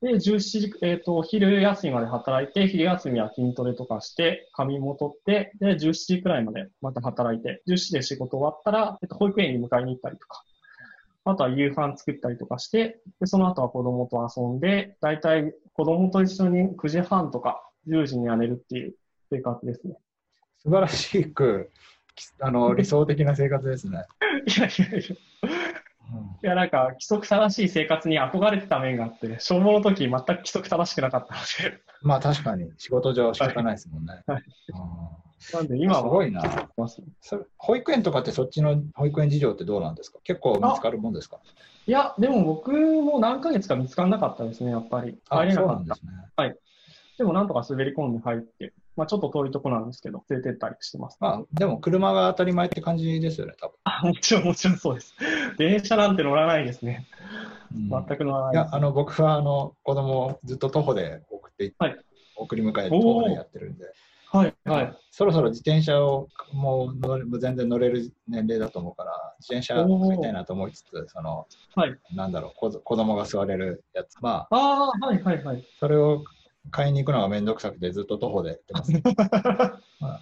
[0.00, 10.42] で、17時、えっ、と、昼休みまで働いて、昼休みは筋トレとかして、髪も取って、で、17時くらいまでまた働いて、17時で仕事終わったら、えっと、保育園に迎えに行ったりとか、
[11.30, 18.94] あとは夕飯作ったりとかして、で、その後は子供と遊んで、だいたい子供と一緒に9時半とか10時には寝るっていう
[19.30, 19.96] 生活ですね。
[20.58, 21.70] 素晴らしく
[22.40, 24.04] あの 理想的な生活ですね。
[24.46, 25.16] いやいやいや。
[26.42, 34.22] いや、なんか、規則正しい生活に憧れてた面があって、消防の時全く規則正しくなかったので、まあ確かに仕事上仕方ないですもんね。
[34.26, 36.08] はいうんなんで今はす？
[36.08, 36.42] ごいな。
[37.56, 40.18] 保育園とかってそっちの保育園事情ってどうなんですか？
[40.24, 41.38] 結構見つかるもんですか？
[41.86, 45.16] いや、でも僕も何ヶ月か見つからなかったですね、やっぱり。
[45.30, 46.54] あ入れなかったそうなんで。
[46.54, 46.56] すね。
[47.18, 51.16] でもなんとか滑り込んで入って、まあちょっと遠いとこなんですけど、連れてったりしてます。
[51.20, 53.74] まあでも車が当たり前って感じですよね、多分。
[53.84, 55.14] あもちろん、もちろんそうです。
[55.58, 57.06] 電車なんて乗らないですね。
[57.74, 58.70] うん全く乗らないです。
[58.70, 61.96] いや、あの、僕は、あの、子供をずっと徒歩で送っていって、はい
[62.40, 63.84] 送り迎え徒歩でやってるんで、
[64.30, 64.98] はい、はい。
[65.10, 75.64] そろそろ自転車をもう乗れ全然乗れる年齢だと思うから、自転車乗りたいなと思いつつ、その、はいなんだろう、子子供が座れるやつ、まあ、ああ、はい、はい、はい。
[75.80, 76.24] それを
[76.70, 78.92] 買いに行くのがめんどくさくて、ずっと徒歩でやってます。
[80.00, 80.20] まあ、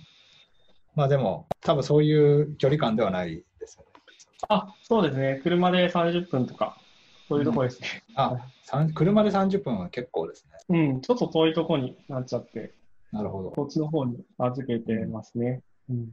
[0.95, 3.91] まあでも、多分そういう距離感ではないですよね。
[4.49, 5.41] あ、そうですね。
[5.43, 6.79] 車で30分とか、
[7.29, 8.05] そういうとこですね。
[8.15, 10.93] あ、さん車で30分は結構ですね。
[10.93, 12.73] うん、ちょっと遠いとこになっちゃって、
[13.13, 13.51] なるほど。
[13.51, 15.63] こっちの方に預けてますね。
[15.89, 16.11] うん。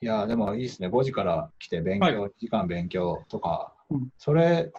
[0.00, 0.88] いや、でもいいですね。
[0.88, 4.72] 5時から来て勉強、はい1時間勉強とか、うんそれ、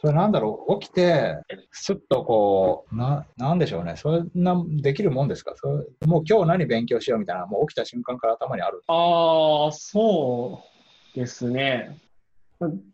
[0.00, 1.36] それなんだろう、起きて、
[1.72, 5.54] すっとこう、ななんでしょうね、そんなできるもんですか？
[5.56, 8.82] それもう今日何勉強しようみたいな、もう起きた瞬間から頭にある。
[8.86, 10.62] ああ、そ
[11.14, 11.98] うですね。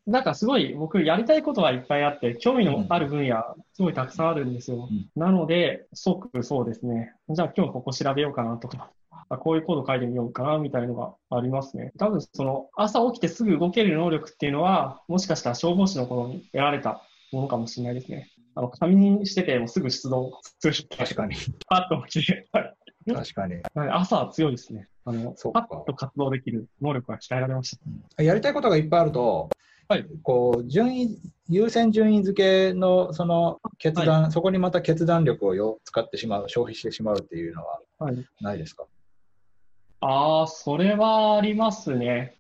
[0.07, 3.37] なんかすごい僕やりたいことはいっぱいあって、興味のある分野、
[3.75, 4.89] すごいたくさんあるんですよ。
[4.91, 7.13] うんなので、即そうですね。
[7.29, 8.91] じゃあ今日ここ調べようかなとか、
[9.29, 11.93] あこういうコード書いてみようかなみたいのがありますね。
[11.99, 18.31] 多分その朝起きてすぐ動ける能力っていうのは、もしかしたら消防士の頃に得られたものかもしれないですね。
[18.55, 20.75] あの、仮眠しててもすぐ出動する。
[20.97, 21.37] 確かに。
[21.69, 22.75] パッと起きて、はい
[23.13, 23.55] 確かに。
[23.75, 24.89] はい朝は強いですね。
[25.05, 27.79] あのそう、かパッと活動できる能力が鍛えられまし
[28.17, 28.23] た。
[28.23, 29.51] やりたいことがいっぱいあると、
[29.89, 38.27] はいこう順位優先順位付けのその決断、そこにまた決断力をよ使ってしまう、消費してしまうっていうのははい。
[38.41, 38.87] ないですか？
[40.01, 42.37] ああ、それはありますね。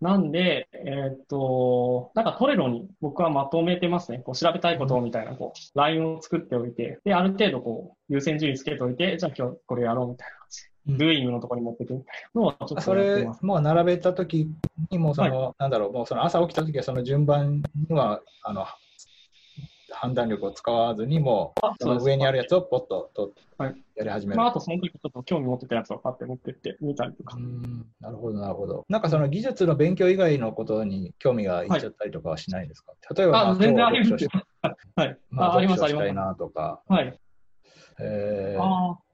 [0.00, 4.18] なんで、えーっと、なんかトレロに僕はまとめてますね。
[4.18, 13.44] こう調べたいことみたいな、こう、ラインを作っておいて、で、ある程度こう、優先順位つけておいて、じゃあ今日これやろうみたいな感じで、うん Doing のところに持っていくみたいなのはちょっそれとやってます。
[13.44, 14.50] もう並べた時
[14.90, 18.66] にもその、なんだろうもうその朝起きた時はその順番にはあの
[19.90, 24.36] 判断力を使わずにもあその上にあるやつをポッととはいやり始める。
[24.36, 27.40] まあ、あとその時ちょっと興味持ってたやつをパッて持ってってみたりとかう。
[27.40, 28.84] んなるほどなるほど。
[28.88, 34.28] なんかその技術の勉強以外のことに興味がいっちゃったりとかはしないんですか、例えば、まあ、全然あります
[34.96, 35.18] はい。
[35.30, 36.28] まあ、あ、あります、あ読書したいります。
[36.28, 37.18] なとか、はい。
[38.00, 39.05] えーああ。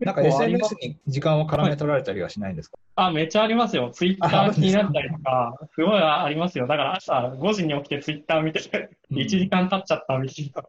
[0.00, 3.90] なんか SNS に時間を絡め取られたりはしないんですか、あ、めっちゃありますよ。
[3.92, 6.66] ツイッター気になったりとか、すごいありますよ。
[6.66, 10.62] だから朝5時に起きてツイッター見てて、うん1時間経っちゃったみたいな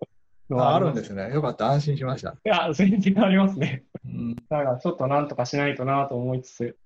[0.49, 0.93] のはああるん。
[0.93, 1.31] ですね。
[1.33, 2.31] よかった、安心しました。
[2.31, 3.83] いや、全然ありますね。
[4.05, 6.77] うんだからちょっとなんとかしないとなと思いつつ。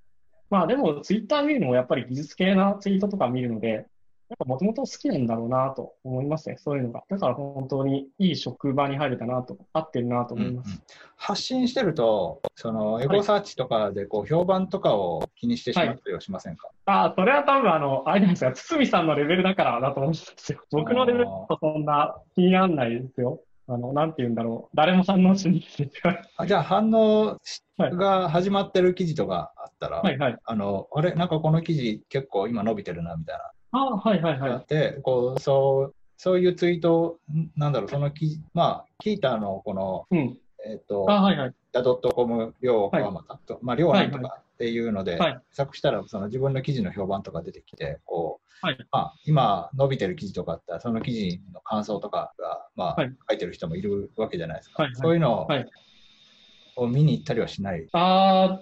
[0.50, 3.88] まあでもツイッター見るのもやっぱり技術系なツイートとか見るので、
[4.30, 6.58] やっぱもともと好きなんだろうなと思いますね。
[6.58, 7.04] そういうのが。
[7.10, 10.82] だから本当にいい職場に入れたなと、合ってるなと思います。
[11.16, 20.60] 発信してると、そのエゴサーチとかでこう評判とかを気にしてしまったりはしませんか、ああ、それは多分あの、あれなんですが、堤さんのレベルだからだと思うんですよ。
[20.72, 23.42] 僕のレベルだとそんな気にならないですよ。
[23.68, 24.76] あの、なんて言うんだろう。
[24.76, 25.92] 誰も反応しに来て
[26.38, 27.40] あじゃあ反応
[27.78, 30.38] はいが始まってる記事とかあったら、はいはい。
[30.44, 34.66] あのあれ、なんかこの記事結構今伸びてるなみたいああ、はいはいな、はいあっ。
[34.66, 37.20] てこうそうそういうツイート
[37.58, 40.38] なんだろう、その記事、まあ、キーターのこの、うん。
[40.66, 41.54] えっ、と、あはいはい。
[41.74, 54.84] ダドットコム、両川又と、まあ、両なんとかっていうので、はい検索したら、その自分の記事の評判とか出てきて、こう、はいまあ、今伸びてる記事とかあったら、その記事の感想とかが、まあ、はい書いてる人もいるわけじゃないですか。
[54.84, 55.70] はいはいそういうのを,、はい
[56.90, 57.88] 見に行ったりはしない？
[57.94, 58.60] あ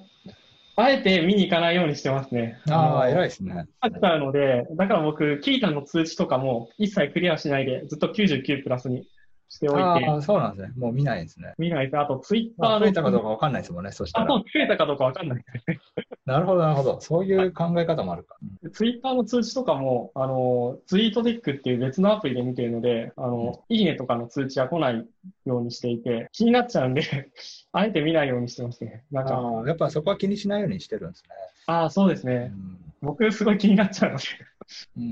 [0.75, 2.61] あ、あえて見に行かないようにしてますね。
[2.69, 3.29] ああ、偉いい。
[3.29, 3.67] ですね。
[3.83, 9.07] 書いちゃうので、だから僕、キータの通知とかも一切クリアしないで、ずっと99プラスに
[9.53, 10.73] しておいて、ああ、そうなんですね。
[10.77, 11.53] もう見ないんですね。
[11.57, 12.85] 見ないと、あとツイッタまあ、ーの。
[12.85, 15.79] 増えたかどうかわかんないですもんね、そしたあ、ら増えたかどうかわかんないですね。
[16.25, 17.01] なるほど、なるほど。
[17.01, 18.37] そういう考え方もあるか。
[18.73, 25.05] ツイッターの通知とかも、あの、ツイートデックっていう別のアプリで見てるので、あの、いいねとかの通知は来ない
[25.45, 27.01] ようにしていて、気になっちゃうんで、
[27.73, 29.03] あえて見ないようにしてますね。
[29.11, 31.29] なんか、ああ、やっぱそこは気にしないようにしてるんですね。
[31.67, 32.47] ああ、そうですうね。
[32.47, 34.45] ん僕、すごい気になっちゃうのでうん、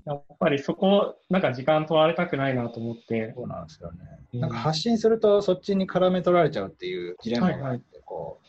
[0.06, 4.00] やっぱりそこ、なんか時間取られたくないなと思って、そうなんですよね。
[4.34, 4.40] うん。
[4.42, 8.40] なんか発信するとそっちに絡め取られちゃうっていうジレンマがあって、こ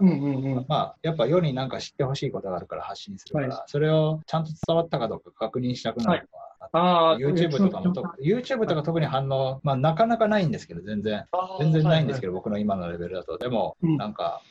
[0.00, 0.66] う、んうんうん。
[0.68, 11.24] まあ、やっぱ世になんか知ってほしいことがあるから発信するから、はそれをちゃんと伝わったかどうか確認したくなるのは、ああ、YouTube とかもと、YouTube とか特に反応、まあ、なかなかないんですけど、全然、
[11.60, 12.32] 全然ないんですけど。
[12.32, 13.38] ど、僕の今のレベルだと。
[13.38, 13.96] でも、うん。
[13.96, 14.42] なんか、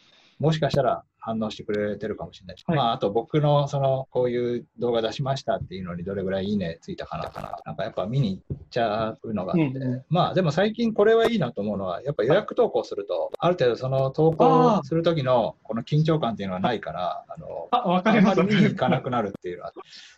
[0.43, 7.57] もしかしたら反応してくれてるかもしれないし、はいまあ、あと僕の、その、こういう動画出しましたっていうのにどれぐらいいいねついたかなかな。
[7.65, 18.43] なんかやっぱ見に行っちゃうのがあって、うんうまあ、でも最近これはいいなと思うのは、やっぱ予約投稿すると、ある程度その投稿する時のこの緊張感っていうのはないから、あの、あ、わかあります。
[18.43, 19.73] 見に行かなくなるっていうのは、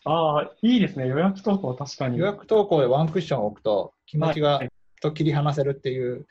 [0.06, 1.08] ああ、いいですね。
[1.08, 2.18] 予約投稿、確かに。
[2.18, 4.70] 予約投稿でワンクッションを置くと、気持ちがはい
[5.06, 6.26] と切り離せるっていうはい。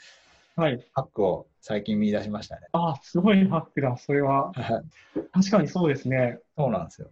[0.57, 2.69] ハックを最近見出しましたね。
[2.73, 3.97] ああ、すごいハックだ。
[3.97, 4.53] それは。
[5.33, 6.39] 確かにそうですね。
[6.57, 7.11] そうなんですよ。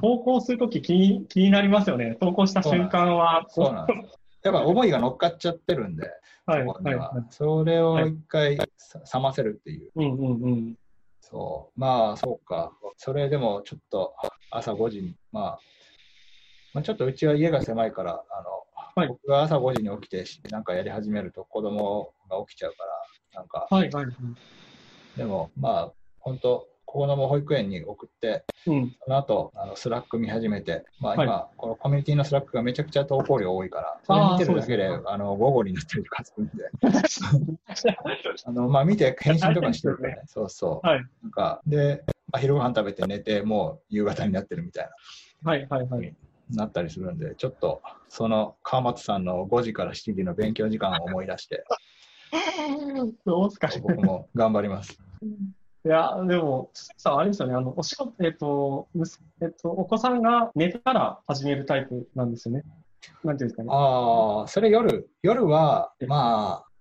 [0.00, 2.16] 投稿するとき気に気になりますよね。
[2.20, 3.46] 投稿した瞬間は。
[3.48, 4.18] そうなんです。
[4.42, 6.10] やっぱ思いが乗っかっちゃってるんで、
[6.46, 6.66] はい。
[6.66, 6.94] はい。
[6.96, 9.90] はそれを一回さ冷ませるっていう。
[9.94, 10.74] うんうんうん。
[11.20, 11.80] そう。
[11.80, 12.72] まあ、そうか。
[12.96, 14.14] それでもちょっと
[14.50, 15.58] 朝5時に、まあ、
[16.72, 18.61] まあ、ちょっとうちは家が狭いから、あの、
[18.94, 19.08] はい。
[19.08, 24.06] 僕が朝5時に起きてなんかやり始めると子供が起きちゃうから、なんか、はいはい。
[25.16, 28.94] でもまあ、本当子供を保育園に送って、うん。
[29.02, 31.26] その後、あのスラック見始めて、まあはい。
[31.26, 36.70] 今、このコミュニティのスラックがめちゃくちゃ投稿量多いから、それ見てるだけで、あの午後になってるとかするんで、
[38.44, 40.86] あのまあ見て返信とかしてると ね、そうそう。
[40.86, 41.04] はい。
[41.22, 44.90] なんか、で、まあ、昼ご飯食べて寝て、もう夕方になってるみたい
[45.44, 46.14] はいはいはい。
[46.50, 51.64] な、なったりするんで、ちょっと、その川松さんの5時から7時の勉強時間を思い出して、
[53.24, 54.98] どうすか僕も頑張ります。
[55.84, 62.62] いや、でも、堤さん、あれですよね、あの、お仕事、えっと、むすえっと、お子さんが寝てから始めるタイプなんですよね。
[63.24, 63.68] なんていうんですかね。
[63.72, 66.71] ああ、それ夜、夜は、まあ、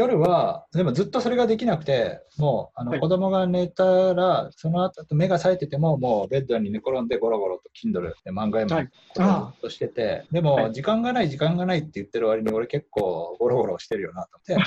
[0.00, 3.00] 夜は、でもずっとそれができなくて、もう、あの、はい。
[3.00, 8.84] 子供が寝たら、その後、目が冴えてても、もうベッドに寝転んでゴロゴロと Kindle で漫画読はい。
[8.84, 14.60] むことしてて、でも、はい時間がない、時間がないって言ってる割に、俺結構ゴロゴロしてるよなと思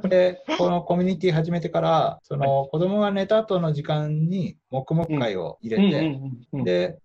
[0.00, 6.20] って、 で、このコミュニティ始めてから、その、子供が寝た後の時間に、黙々会を入れて。
[6.64, 6.98] で、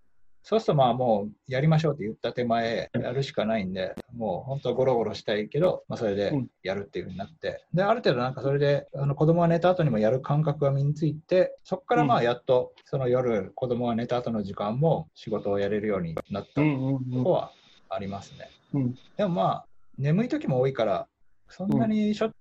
[0.49, 6.31] そうするとまあもうやりましょうって言った手前、やるしかないんで、もう本当ゴロゴロしたいけど、まあ、それで
[6.63, 17.11] やるっていうふうになって、で、ある程度なんかそれであの子供が寝た後にもやる感覚が身について、そこからまあやっとその夜、子供が寝た後の時間も仕事をやれるようになったうんうんうん。
[17.11, 17.51] とこは
[17.89, 18.49] ありますね。
[18.73, 18.95] うん。
[19.17, 19.65] でもまあ、
[19.97, 21.09] 眠い時も多いから、
[21.49, 22.31] そんなにしょ、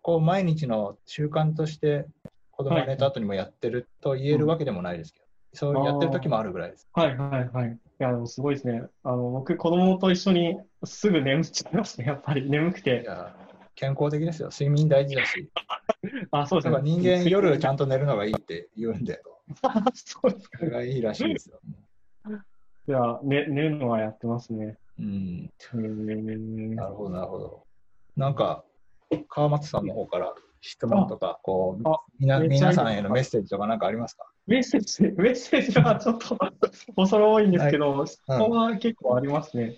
[0.00, 2.06] こう毎日の習慣として
[2.52, 5.19] 子供が寝た後にもやってると言えるわけでもないですけど、
[5.52, 6.88] そうやってる時もあるぐらいです。
[6.92, 7.68] はいはいはい。
[7.70, 8.82] いや、でもすごいですね。
[9.02, 12.48] あの、僕、子供と一緒にすぐ眠っちゃいますね、やっぱり。
[12.48, 13.02] 眠くいて。
[13.04, 13.34] や
[13.74, 14.50] 健康的ですよ。
[14.50, 15.50] 睡眠大事だし。
[16.30, 16.80] あ、そうですね。
[16.82, 19.22] 人間夜ちゃんと寝るのがいいって言うんで、
[19.94, 20.64] そうですかそ。
[20.66, 21.60] れがいいらしいですよ。
[22.88, 24.78] いや、ね、寝るのはやってますね。
[24.98, 25.50] うん。
[26.74, 27.66] なるほど、なるほど。
[28.16, 28.64] なんか、
[29.28, 34.30] 川松さんの方から質問とか、こうあ、みな皆さんへのメッセージとかなんかありますか？
[34.50, 36.36] メッセージ、 メッセージはちょっと
[36.96, 39.76] 恐れ多いんですけど、質問は結構ありますね。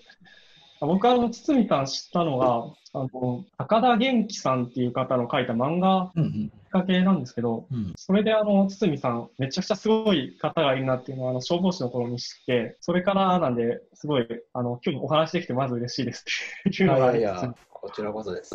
[0.81, 7.77] 僕はあの、堤さん知ったのが、あの、高田元気さんっていう方の書いた漫画うんきっかけなんですけど、うん。
[7.77, 7.93] うん。
[7.97, 16.25] それであの、堤さん、めちゃくちゃすごい方がいるなっていうのは、あの、消防士の頃に知って、それからなんで、すごい、あの、今日お話できてまず嬉しいです
[16.69, 18.55] っていうのがあいいや、 こちらこそです。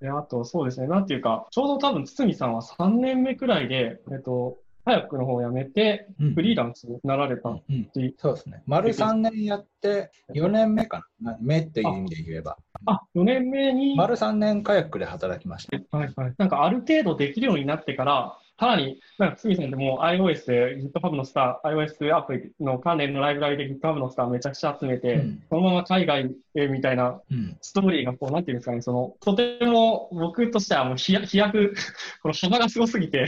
[0.00, 7.50] で、あと、そうですね、なんていうか、ちょうど多分、堤さんは3年目くらいで、えっと、早くの方を辞めて、うんフリーランスになられた。
[7.50, 8.62] うんうんでそうですね。
[8.66, 11.36] 丸3年やって、4年目かな。
[11.40, 12.56] 目っていう意味で言えば。
[12.86, 15.96] あ、4年目に、丸3年カヤックで働きました。
[15.96, 16.34] はいはい。
[16.38, 27.56] なんかある程度できるようになってから、さらに、なんか、堤さんでも iOS で GitHub のスター、iOS アプリの関連のライブラリで GitHub のスターめちゃくちゃ集めて、うんそのまま海外へみたいなうん。
[27.60, 31.74] ストーリーがこう、なんていうんですかね、その、とても僕としてはもう飛躍、飛躍
[32.22, 33.26] この幅がすごすぎて、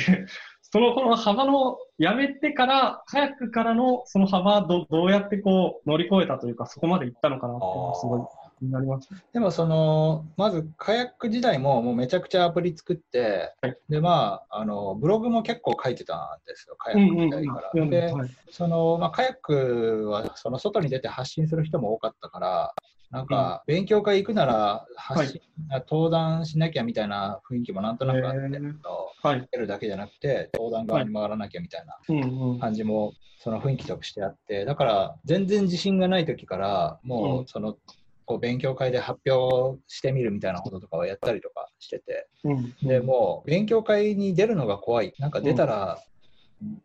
[0.72, 7.64] その、この幅の、やめてから、早くからの、その幅ど、どうやってこう、乗り越えたというか、そこまで行ったのかなって
[8.00, 8.20] すごい
[8.62, 9.08] なります。
[9.32, 17.70] でもその、まずカヤック時代ももうめちゃくちゃアプリ作って、はいでまあ、あのブログも結構書いてたんですよ、カヤック時代から。
[17.74, 22.74] うんではいその、まあ、カヤックはその外に出て発信する人も多かったから、
[23.10, 25.40] なんか勉強会行くなら発信、
[25.90, 28.38] 登壇しなきゃみたいな雰囲気もなんとなくあって、
[29.22, 29.48] はい。
[29.50, 31.96] 出るだけじゃなくて、登壇側に回らなきゃみたいな。
[32.60, 37.76] 感じも、その雰囲気としてあって、だから全然自信がない時から、もううその、
[38.26, 42.74] こう勉強会で発表してみるみたいなこととかをやったりとかしてて、うん。
[42.82, 46.00] でもう勉強会に出るのが怖い、なんか出たら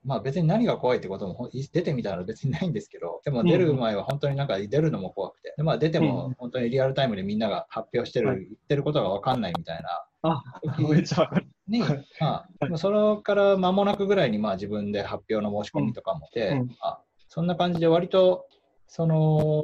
[0.04, 8.40] まあ別に何が怖いってことも出てみたら別にないんですけど、でも出る前は本当になんか出るのも怖くて、でまあ出ても本当にリアルタイムでみんなが発表してる、はい。
[8.40, 10.06] 言ってることが分かんないみたいな。
[10.24, 10.44] あ、
[10.90, 11.48] めっちゃわかる。
[11.68, 12.06] に、はい。
[12.20, 16.68] まあ、まあそれから間もなくぐらいにまあ自分で発表の申し込みとかもして、うん。
[16.68, 18.48] まあ、そんな感じで割と、
[18.88, 19.64] その、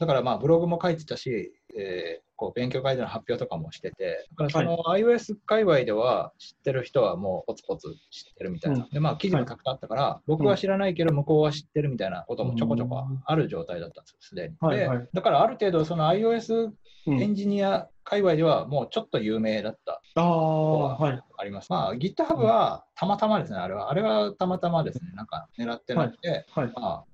[0.00, 8.84] だからまあブログも書いてたし、えーこう勉強会での発表とかもしてて、だからその iOS 界隈では知ってる人はもうポツポツ知ってるみたいな。
[8.84, 14.56] うんで、まあ記事もたくさんあったから、僕は知らないけど向こうは知ってるみたいなこともちょこちょこある状態だったんですよ、すでに。
[14.60, 16.72] はいはいで、だからある程度その iOS
[17.06, 21.22] うんエンジニア界隈ではもうちょっと有名だったああ、はい。
[21.36, 21.70] あります。
[21.70, 23.90] まあ、GitHub はたまたまですね、あれは。
[23.90, 26.66] あれはたまたまですね、なんか狙ってなくて、はい。
[26.68, 27.04] まあ、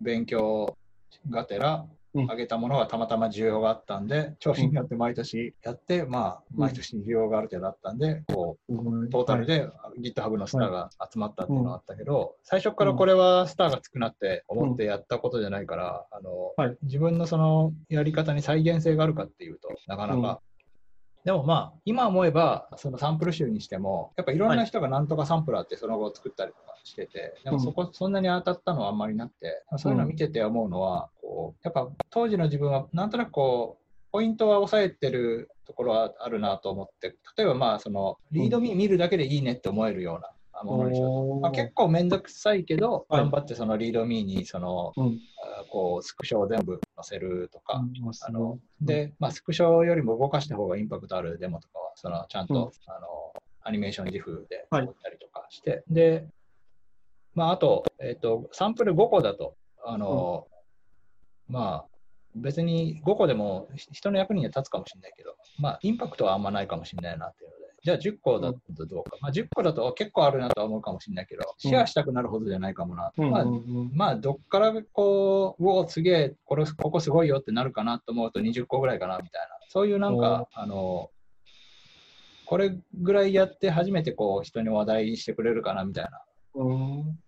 [0.00, 0.76] 勉強
[1.28, 2.26] がてらうん。
[2.26, 6.60] 上げたものがたまたま需要があったんで、調子によって毎年やって、まあ、うん。
[6.60, 9.68] 毎年需要がある程度あったんで、こう、トータルで
[10.00, 16.76] GitHub のスターが集まったっていうのはあったけど、最初からこれはスターがつくなって思ってやったことじゃないから、あのはい。
[16.82, 20.22] 自分のそのやり方に再現性があるかっていうとなかなうん。
[20.22, 20.40] か。
[21.24, 40.30] でもまあ、今思えば、そのサンプル集にしても、やっぱいろんな人がなんとかサンプラーってその後作ったりとかしてて、でもそこ、そんなに当たったのはあんまりなくて、そういうのを見てて思うのは、こう、やっぱ当時の自分はなんとなくこう、ポイントは押さえてるところはあるなと思って、例えばまあ、その、リードミー見るだけでいいねって思えるような
[41.40, 43.20] まあ、結構めんどくさいけど、はい。
[43.22, 45.18] 頑張ってそのリードミーにその、うん。
[45.58, 53.06] あこうスクショを全部載せるとか、うんあので、まあ、スクショよりも動かした方がインパクトあるデモとかは、そのちゃんと、うんあの
[53.62, 56.26] アニメーション GIF ではい撮ったりとかして、で、
[57.34, 60.48] まあ、あと、えっ、と、サンプル5個だと、あの、
[61.46, 61.90] まあ、
[62.34, 67.50] 別に5個でも人の役には立つかもしれないけど、まあ、インパクトはあんまないかもしれないなっていう
[67.82, 69.16] じゃあ10個だとどうか。
[69.20, 73.12] まあ、10個だと結構あるなとは思うかもしれないけど、シェアしたくなるほどじゃないかもな。
[73.16, 73.44] うんまあ
[73.94, 79.48] まあ、どっからこう、うお、すげえ、これ、ここすごいよってなるかなと思うと20個ぐらいかなみたいな。
[79.68, 81.10] そういうなんか、あの、
[82.44, 86.22] これぐらいやって初めてこう、人に話題にしてくれるかなみたいな。
[86.54, 87.18] うん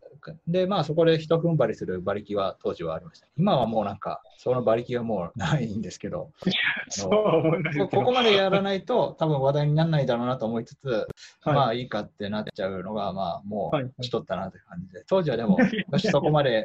[0.47, 3.27] で、まあそこで一踏ん張りする馬力は当時はありました。
[3.37, 6.31] 今はもうなんか、その馬力はもうないんですけど、
[7.03, 11.55] こここまでやらないと多分話題にならないだろうなと思いつつ、はい。
[11.55, 13.85] まあいいかってなっちゃうのが、まあもはい。
[13.85, 15.59] うしとったなって感じで、当時はでも、
[15.91, 16.65] よし、そこまで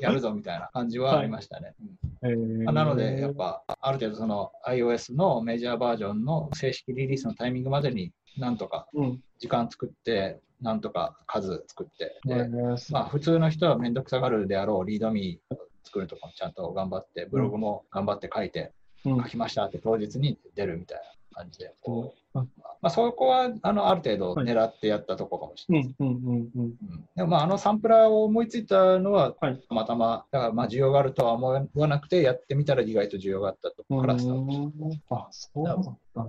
[0.00, 1.74] やるぞみたいな感じはありましたね。
[2.22, 2.30] うん。
[2.30, 2.64] えー。
[2.64, 9.20] まあなので、やっぱ、ある程度その iOS のメジャーバージョンの正式リリースのタイミングまでになんとかうん。
[9.38, 18.72] 時間作って、なんとか数作って、で、えーまあ普通の人はめんどくさがるであろうリードミーを作るとかもちゃんと頑張って、ブログも頑張って書いて、
[19.04, 19.22] うん。
[19.22, 21.04] 書きましたって当日に出るみたいな
[21.38, 22.42] 感じで、こうう。
[22.42, 22.48] ん
[22.80, 25.94] まあそこはあのある程度狙ってやったとこかもしれない。
[25.98, 26.50] うんうんうんうん。
[26.56, 27.08] うん。
[27.16, 29.60] でもまああのサンプラーを思いついたのははい。
[29.68, 33.84] たまたま、だからまあ需要があるとは思わなくてやってみたら意外と需要があったと。
[33.88, 36.28] こからスタートしてうんあ、そうだった。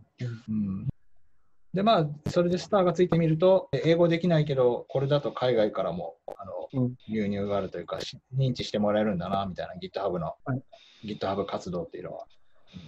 [0.50, 0.88] うん。
[1.72, 6.44] でまあ、それでスターがついてみると、英語できないけど、これだと海外からもあ
[6.74, 6.96] の、うん。
[7.08, 10.64] 流入があるというか、し認知してもらえるんだなみたいな GitHub の、はい。
[11.06, 12.26] GitHub 活動っていうのは、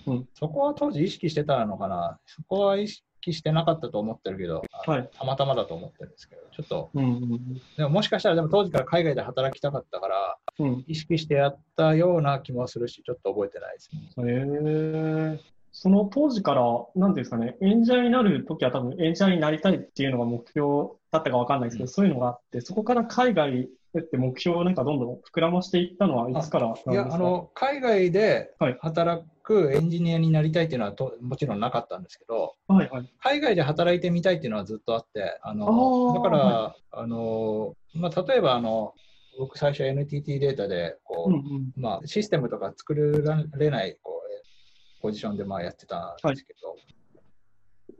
[0.07, 0.29] うん。
[0.33, 5.09] そこは当時意識してたのかな、そこは意識してなかったと思ってるけど、はい。
[5.13, 10.67] たまたまだと思ってるんですけど、ちょっと、うんうんでももしかしたらでも当時から海外で働きたかったから、うん。
[10.67, 14.33] うん意識してやったような気もするし、ちょっと覚えてないですね。
[14.33, 16.63] へえその当時から、
[16.95, 21.87] なんていうんですかね、演者になるときは多分演者になりたいっていうのが目標だったかわかんないですけど、うん。
[21.87, 33.13] そういうのがあって、そこから海外って目標をなんかどんどん膨らましていったのはいつからいや、あの、海外ではい働くエンジニアになりたいっていうのはともちろんなかったんですけど、はいはい。
[33.21, 38.93] 海外で働いてみたいっていうのはずっとあって、ああのーだから、はあのまあ、例えばあの、
[39.37, 41.71] 僕最初 NTT データでこう、うんうん。
[41.75, 46.75] まあ、システムとか作られないこうポジションでまあやってたんですけど、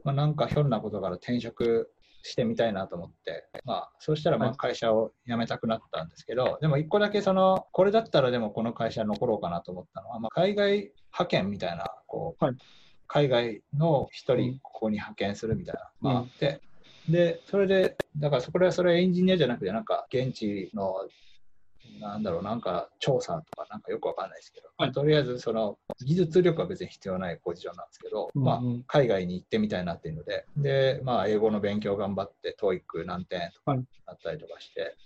[0.04, 1.91] まあ、なんかひょんなことから転職
[2.22, 4.56] してみたいなと思って、まあ、そうしたらまあはい。
[4.56, 12.54] 会社を辞めたくなったんですけど、でも一個だけその、これだったらでもこの会社に残ろうかなと思ったのは、まあ、海外派遣みたいな、こう、はい。
[13.08, 14.40] 海外の一うん。
[14.40, 16.60] 人ここに派遣するみたいな、まああって、
[17.08, 20.94] で、それで、だからそこはそれはエンジニアじゃなくて、なんか現地の
[22.00, 24.88] なんだろう、なんか調査とかなんかよくわかんないですけど、はい。
[24.88, 28.64] まあとりあえずその技術力は別に必要ないポジションなんですけど、まあうん。
[28.66, 33.84] うん海外に行ってみたいなっていうので、で、まあ英語の勉強頑張って、TOEIC 何点とかはい。
[34.06, 34.96] なったりとかして、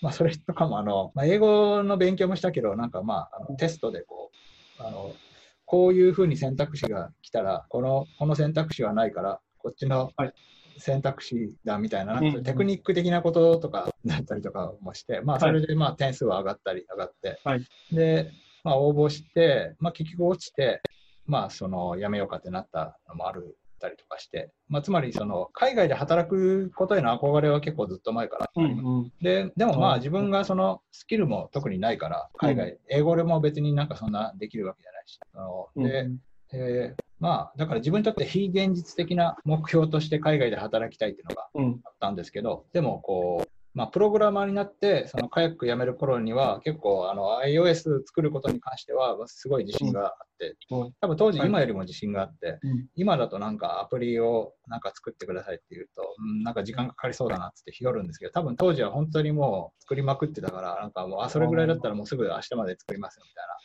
[0.00, 4.30] まあそれとかもあの、まあ、英語の勉強もしたけど、なんかまああのテストでこ
[4.78, 5.16] う、あの、
[5.64, 10.32] こういうふうに選択肢が来たら、このこの選択肢はないから、こっちのはい
[10.78, 17.64] 選択肢だみたいな、テクニック的なこととかだったりとかもして、まあ、それでまあ点数は上がったり上がって、はい。
[17.92, 18.30] で、
[18.64, 20.80] まあ、応募して、まあ、結局落ちて、
[21.26, 28.44] まあ、その辞めようかってなったのもあるたりとかして、まあ、つまりその海外で働くことへの憧れは結構ずっと前から。
[28.44, 29.12] ありますうん。
[29.20, 35.18] ででもまあうん自分がそのスキルも特にないから、海外、英語でも別になんかそんなできるわけじゃないし。
[35.34, 35.84] あのうん。
[35.84, 36.10] で、
[36.52, 41.48] えーまあだから自分にとって非現実的な目標として海外で働きたいっていうのが。
[41.84, 43.47] あったんですけど、でもこう、
[43.78, 50.92] まあ、プログラマーになって、そのカヤック辞める頃には結構あの iOS 作ることに関してはすごい自信があって、うん。
[51.00, 51.48] 多分当時はい。
[51.48, 52.86] 今よりも自信があって、うん。
[52.96, 63.58] 今だとなんかアプリをなんか作ってくださいって言うと、うん、なんか時間かかりそうだなってひよるんですけど、多分当時は本当にもう作りまくってたから、なんかもう、あ、それぐらいだったらもうすぐ明日まで作りますよみたいな。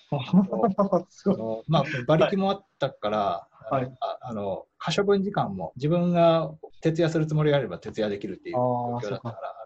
[1.68, 3.92] まあ、馬力もあったから、はい。
[4.02, 6.52] ああの可処分時間も自分が
[6.82, 9.63] 徹夜するつもりがあれば徹夜できるっていう状況だったから、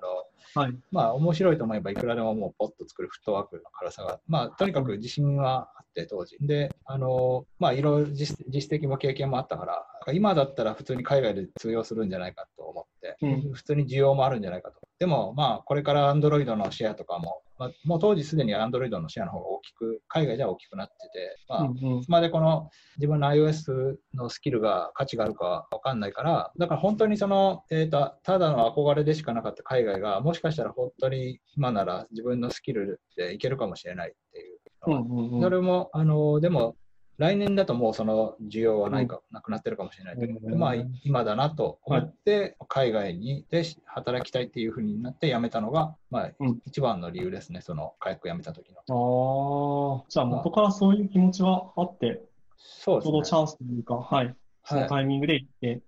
[0.58, 0.78] はい。
[0.92, 6.38] まあ、面白いと思えばいくらでももうポッと作るフットワークの軽さが、まあ、とにかく自信はあっ、当時。
[6.40, 14.80] で、あの、まあ、いろいろ実実績も経験もあったから、今だったら普通に海外で通用するんじゃないかと思って、うん普通に需要もあるんじゃないかと。
[15.00, 36.76] でも、まあ、これから Android のシェアとかも、まあ、もう当時すでに Android のシェアの方が大きく、海外では大きくなってて、まあ、うんうんいつまでこの自分の iOS のスキルが価値があるかわかんないから、だから本当にその、えーと、ただの憧れでしかなかった海外が、もしかしたら本当に今なら自分のスキルでいけるかもしれないっていうそれも、あの、でも、
[37.18, 48.78] 来年だともうその需要はないか、なくなってるかもしれないけど、うんまあ今だなと思って、海外にで働きたいっていうふうになって辞めたのが、まあうん一番の理由ですね、そのカヤック辞めた時の。
[48.78, 52.22] ああ、じゃあ元からそういう気持ちはあって、
[52.58, 53.40] そうちょうどチですね。
[53.40, 54.36] ャンスというか、はい。
[54.64, 55.82] そはいのタイミングで行って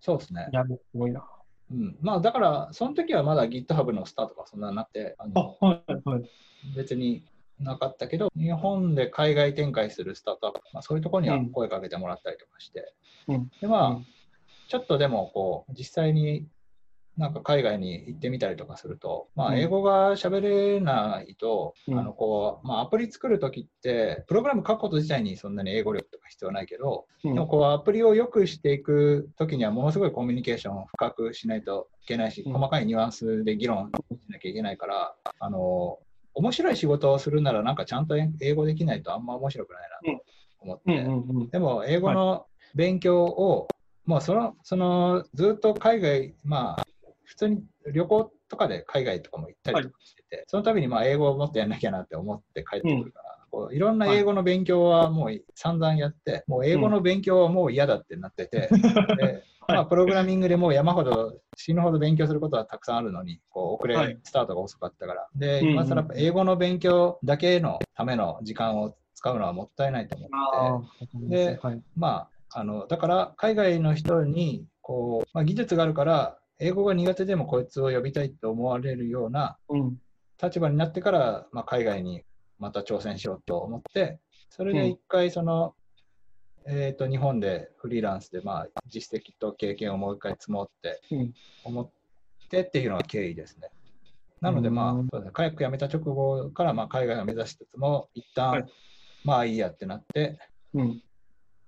[0.00, 0.48] そうですね。
[0.52, 0.80] やる。
[0.92, 1.24] すごいな。
[1.72, 6.30] うん、まあだから、その時はまだ GitHub のスタートがそんなになって、ああ、のはい、はい。
[6.76, 7.24] 別に
[7.60, 11.50] なかったけど、日本で海外展開するスタートアップ、まあ、そういうところにはうん。
[11.50, 12.94] 声かけてもらったりとかして、
[13.28, 13.50] うん。
[13.60, 14.06] でまあ、うん。
[14.68, 16.46] ちょっとでもこう、実際に
[17.18, 19.58] なんか海外に行ってみたりとかすると、まあ、うん。
[19.58, 21.98] 英語が喋れないと、うん。
[21.98, 27.34] あのこうまあ、アプリ作るときって、プログラム書くこと自体にそんなに英語力とか必要ないけど、うん。
[27.34, 32.52] でもこうアプリを良くしていくときには、ものすごいコミュニケーションを深くしないといけないし、うん。
[32.52, 35.98] 細かいニュアンスで議論しなきゃいけないから、あの
[36.34, 40.24] 面白い仕事をするなら、なんかちゃんと英語できないとあんま面白くないなと
[40.60, 41.50] 思って、うん。
[41.50, 43.68] でも英語の勉強を、
[44.06, 46.86] もうそのそのずっと海外、まあ、
[47.24, 47.62] 普通に
[47.92, 58.70] 旅行とかで海外とかも行ったりとかしてて、その度にまあ英語をもっとやんなきゃなって思って帰ってくるから、こういろんな英語の勉強はもう散々やって、もう英語の勉強はもう嫌だってなってて、
[59.16, 70.26] でまあ、プログラミングでもう山ほど死ぬほど勉強することはたくさんあるのに、こう遅れはい、スタートが遅かったから、で、今更英語の勉強だけのための時間を使うのはもったいないと思
[70.80, 70.88] っ
[71.28, 71.82] て、ではい。
[71.96, 79.98] まあ、あのだから海外の人にこう、まあ、技術があるから、英語が苦手でもこいつを呼びたいと思われるようなうん。
[80.42, 82.22] 立場になってから、まあ、海外に
[82.58, 84.18] また挑戦しようと思って、
[84.50, 85.74] それで一回その、
[86.66, 91.34] えー、と日本でフリーランスで、まあ、実績と経験をもう一回積もうってうん。
[91.64, 91.90] 思っ
[92.50, 93.68] てっていうのが経緯ですね。
[94.40, 95.30] なので、まあうん、そうですね。
[95.32, 98.66] カヤック辞めた直後から、まあ、海外を目指しつつも、一旦、はい。
[99.24, 100.38] まあいいやってなって、
[100.74, 101.02] うん。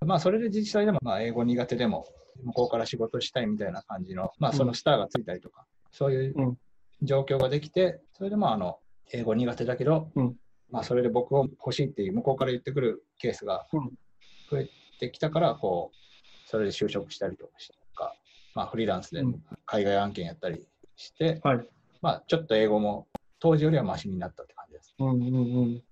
[0.07, 2.07] まあ、それで実際でも、まあ、英語苦手でも、
[2.45, 6.59] 向こうから仕事したいみたいな感じの、まあ、そのスターがついたりとか、そういううん。
[7.03, 8.79] 状況ができて、それで、まあ、あの、
[9.13, 10.37] 英語苦手だけど、うん
[10.71, 13.91] まあ、それで僕を欲しいっていう、向こうから言ってくるケースがうん
[14.51, 14.69] 増え
[14.99, 17.47] てきたから、こう、それで就職したりと
[17.95, 18.15] か、
[18.55, 20.67] まあ、フリーランスでうん海外案件やったり
[20.97, 21.67] して、はい。
[22.03, 23.09] まあ、ちょっと英語も
[23.39, 24.95] 当時よりはマシになったって感じです。
[24.99, 25.71] うんうんうん。
[25.71, 25.85] い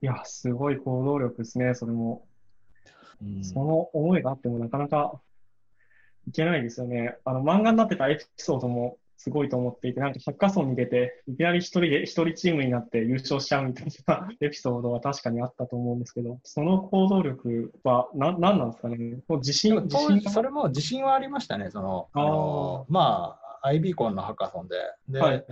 [0.00, 2.26] や、すごい行動力ですね、それも。
[3.22, 5.20] うんその思いがあってもなかなか
[6.26, 7.16] いけないですよね。
[7.24, 19.22] あの、漫画になってたエピソードもすごいと思っていて、なんかハッカソンに出て、いきなり一人で、一人チームになって優勝しちゃうみたいな エピソードは確かにあったと思うんですけど、その行動力はな、なんなんですかね？
[19.26, 24.76] もう自信、自信それも自信はありましたね、その、あのまあ、IB コンのハッカソンで、
[25.08, 25.44] で、はい。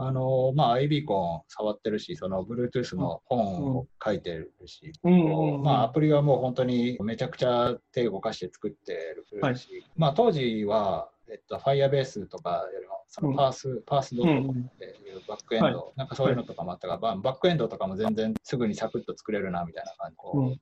[0.00, 4.92] あのまあ、IB コン触ってるし、その Bluetooth の本を書いてるし。
[5.02, 9.56] まあ、アプリはもう本当にめちゃくちゃ手を動かして作ってるし、はい
[9.96, 14.56] まあ、当時は、えっと、Firebase とかよりも、そのパース、パースドットうん。
[14.56, 20.12] うんっていうバックエンド、なんかそういうのとかもあったから、まあバックエンドとかも全然すぐにサクッと作れるなみたいな感
[20.52, 20.60] じ、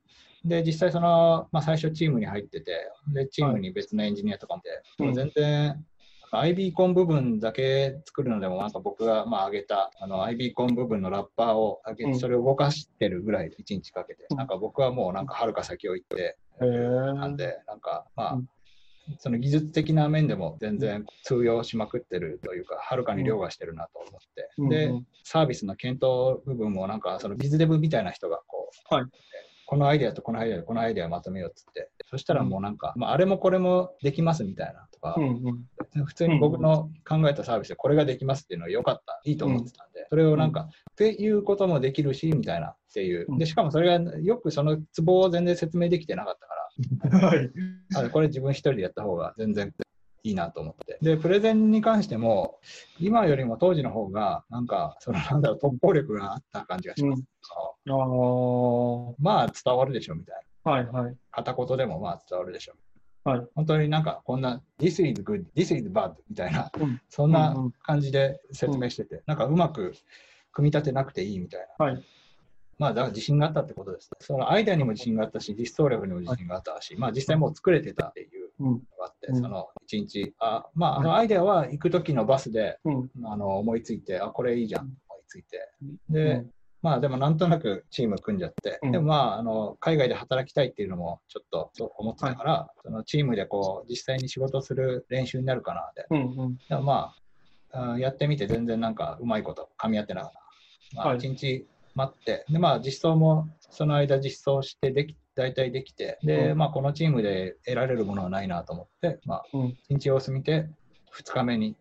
[0.48, 5.14] で、実際その、まあ、最初チームに入ってて、で、チームに別のエンジニアとかもで、うん。
[5.14, 5.84] 全然、
[6.32, 12.18] IB ン部分だけ作るのでも、なんか僕がまあ上げた、あの IB ン部分のラッパーを上げて、うん。
[12.18, 14.36] それを動かしてるぐらいで1日かけて、うん。
[14.36, 18.48] なんか僕はもうなんかはるか先を行って、なんで、なんかまあ、うん
[19.18, 29.04] その技術的な面でも全然通用しまくってるというか、はるかに凌駕してるなと思って、でうんうん、サービスの検討部分もなんか、そのビズデブみたいな人がこう、はい
[29.66, 35.24] このアイデアとこのアイデアとこのアイデアをまとめようっつって、そしたらもうなんか、まあ、あれもこれもできますみたいなとか、うん
[35.96, 36.04] うん。
[36.04, 43.26] 普通に僕の考えたサービスでこれができますっていうのは良かった、いいと思ってたんで、それをなんか、っていうこともできるし、みたいなっていう。
[43.28, 43.38] うん。
[43.38, 47.50] で、しかもそれがよくそのツボを全然説明できてなかったから、 はい。
[47.96, 49.72] あこれ自分一人でやった方が全然
[50.26, 50.98] いいなと思って。
[51.00, 52.58] で、プレゼンに関しても、
[52.98, 57.22] 今よりも当時の方が、なんか、そのなんだろう、突破力があった感じがします。
[57.42, 57.54] そ
[57.86, 58.08] のああ、
[59.10, 60.80] はまあ、伝わるでしょ、みたいな。
[60.80, 61.16] いはい。
[61.30, 62.74] 片言でもまあ伝わるでしょ。
[63.22, 63.46] はい。
[63.54, 69.94] 本当になんか、こんな、this is good, this is bad みたいな、うんそんなうんうん感じで説明してて、なんかうまく
[70.52, 71.86] 組み立てなくていいみたいな。
[71.86, 72.04] はい。
[72.78, 74.10] まあ、だから自信があったってことです。
[74.20, 78.42] そのアイデアにも自信があったし、実装力にも自信があったし、まあ実際もう作れてたっていううん。
[78.44, 83.10] のがあって、うんその一日、あまあ、あのアイデアは行く時のバスでうん。
[83.24, 85.68] あの思いついて、あ、これいいじゃん、思いついて。
[86.10, 86.50] うでん、
[86.82, 96.06] まあでもなんとなくチーム組んじゃって、うんでもまああの海外で働きたいっていうのもちょっと思ってたから、そのチームでこう実際に仕事する練習になるかなって。
[96.10, 96.18] うん。
[96.18, 96.58] うん。
[96.68, 97.14] でもま
[97.72, 100.40] あ、あやってみて全然なんかうまいこと噛み合ってなかった。
[100.96, 101.66] まあはい一日
[101.96, 109.76] 待って、でまあ実装もその間実装してでき、大体できて、で、うんまあこのチームで得られるものはないなと思って、まあうん。
[109.88, 110.68] 一日様子見て
[111.14, 111.74] 2日目に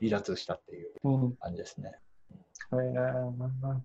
[0.00, 1.36] 離脱したっていううん。
[1.36, 1.92] 感じですね。
[2.72, 3.80] えー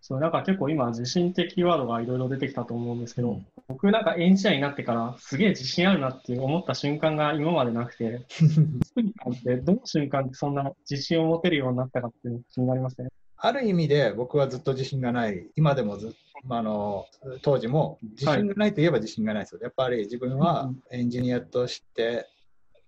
[0.00, 8.26] そう、なんか結構今、自信的キーワードがいろいろ出てきたと思うんですけど、うん僕なんかエンジニアになってから、すげえ自信あるなって思った瞬間が今までなくて、
[9.62, 13.08] どの瞬間でそんな自信を持てるようになったかっていうのが気になりますね。
[13.44, 16.10] ある意味で僕はずっと自信がない、今でもずっ
[16.44, 17.06] まあ、あの
[17.42, 19.60] 当時も自信がないといえば自信がないですよ。
[19.62, 22.26] やっぱり自分はエンジニアとして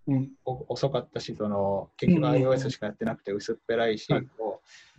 [0.06, 0.30] うん。
[0.44, 2.48] お遅かったし、その結局うんうんうん。
[2.50, 4.28] iOS しかやってなくて薄っぺらいし、うん。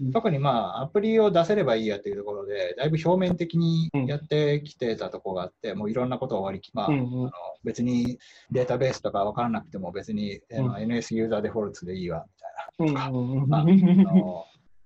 [0.09, 7.03] う特にまあアプリを出せればいいやというところで、だいぶ表面的にやってきてたところがあって、もういろんなことを割り切まあ、うんうん。
[7.03, 7.31] あの
[7.63, 8.17] 別に
[8.51, 12.25] データベースとか分からなくても別に、あの NS ユーザーデフォルトでいいわ
[12.77, 13.09] みたいな。
[13.09, 13.49] うんうんうん。
[13.49, 14.45] まああの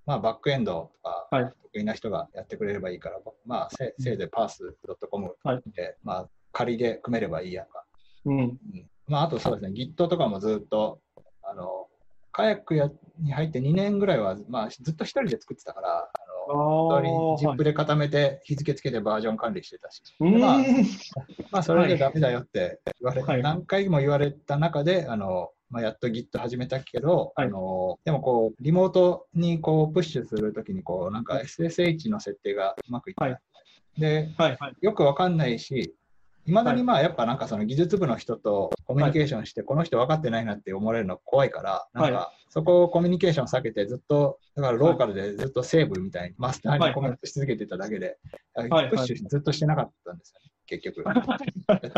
[0.09, 1.53] まあ、バックエンドとかはい。
[1.71, 4.75] 得意な人がやってくれればいいから、まあ、せせいぜいパース
[5.11, 5.61] .com はい。
[5.75, 7.85] で、まあ、仮で組めればいいやんか。
[8.25, 8.39] うん。
[8.39, 8.57] うん。
[9.07, 10.99] まあ、あとそうですね、Git とかもずっと、
[11.43, 11.85] あの、
[12.31, 12.89] カヤックや
[13.19, 16.09] に入って2年ぐらいは、まあ、ずっと一人で作ってたから、あ
[16.49, 20.39] あの、あ本当に ZIP で固めて日付つけてバージョン管理してたし、うん。
[20.39, 20.57] まあ
[21.51, 23.43] まあ、それでダメだよって言われ、はい。
[23.43, 27.47] 何回も言われた中で、あの、まあ、やっと Git 始めたけど、はい。
[27.47, 33.31] あのでもこう、リモートにこうプッシュするときに、こう、なんか SSH の設定がうまくいってない。
[33.33, 33.39] は
[33.97, 34.57] で、はい。
[34.59, 34.75] はい。
[34.81, 35.95] よくわかんないし、
[36.45, 43.97] いまだにまあやっぱなんかその技術部の人とコミュニケーションして、この人分かってないなって思われるの怖いから、なんはかそこをコミュニケーション避けて、ずっ
[44.55, 48.17] だからローカルでずっとセーブみたいにマスターにコメントし続けてただけで、
[48.55, 51.03] プッシュずっとしてなかったんですよね、結局。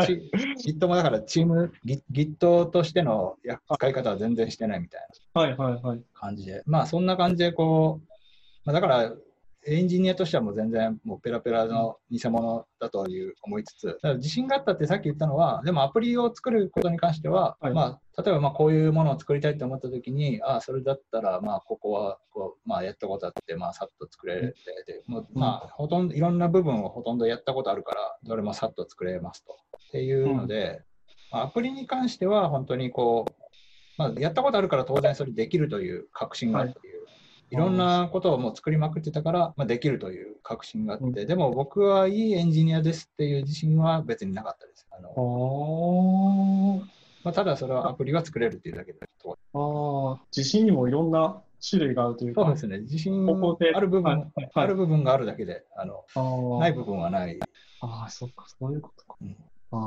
[0.06, 1.72] ち Git もだからチーム、
[2.10, 5.42] Git としてのや使い方は全然してないみたいな。
[5.42, 6.02] はいはいはい。
[6.14, 8.08] 感じで、まあそんな感じでこう、
[8.64, 9.12] まあ、だから
[9.64, 17.72] エンジニアとしてはもう全然もうペラペラの偽物だという思いつつ、だから自信があったってさっき言ったのは、でもアプリを作ることに関しては、はい。
[17.72, 24.54] まあ例えばまあこういうものを作りたいと思ったときに、ああ、それだったらまあここはこう、まあ、やったことあって、まあさっと作れて、
[24.86, 29.56] でもうまあほとんどいろんな部分をほとんどやったことあるから、どれもさっと作れますと。
[29.88, 30.82] っていうので、
[31.30, 33.32] まあアプリに関しては本当にこう、
[33.98, 37.01] まあ、やったことあるから当然それできるという確信があるという、い、
[37.56, 44.86] ろんなことをもう作りまくってたから、まあ、できるという確信があって、でも僕はいいエンジニアですっていう自信は別になかったです。
[44.90, 45.10] あの
[46.80, 46.86] あ
[47.24, 48.98] まあ、ただそれはアプリは作れるっていうだけで。
[49.24, 49.58] あ。
[49.58, 50.20] ああ。
[50.36, 52.42] 自信にもいろんな種類があるというか。
[52.42, 56.60] そうですね、自信ある部分、はいはいある部分があるだけで、あのああ。
[56.60, 57.38] ない部分はない。
[57.80, 59.16] ああ、そっか、そういうことか。
[59.20, 59.36] うん
[59.74, 59.78] あ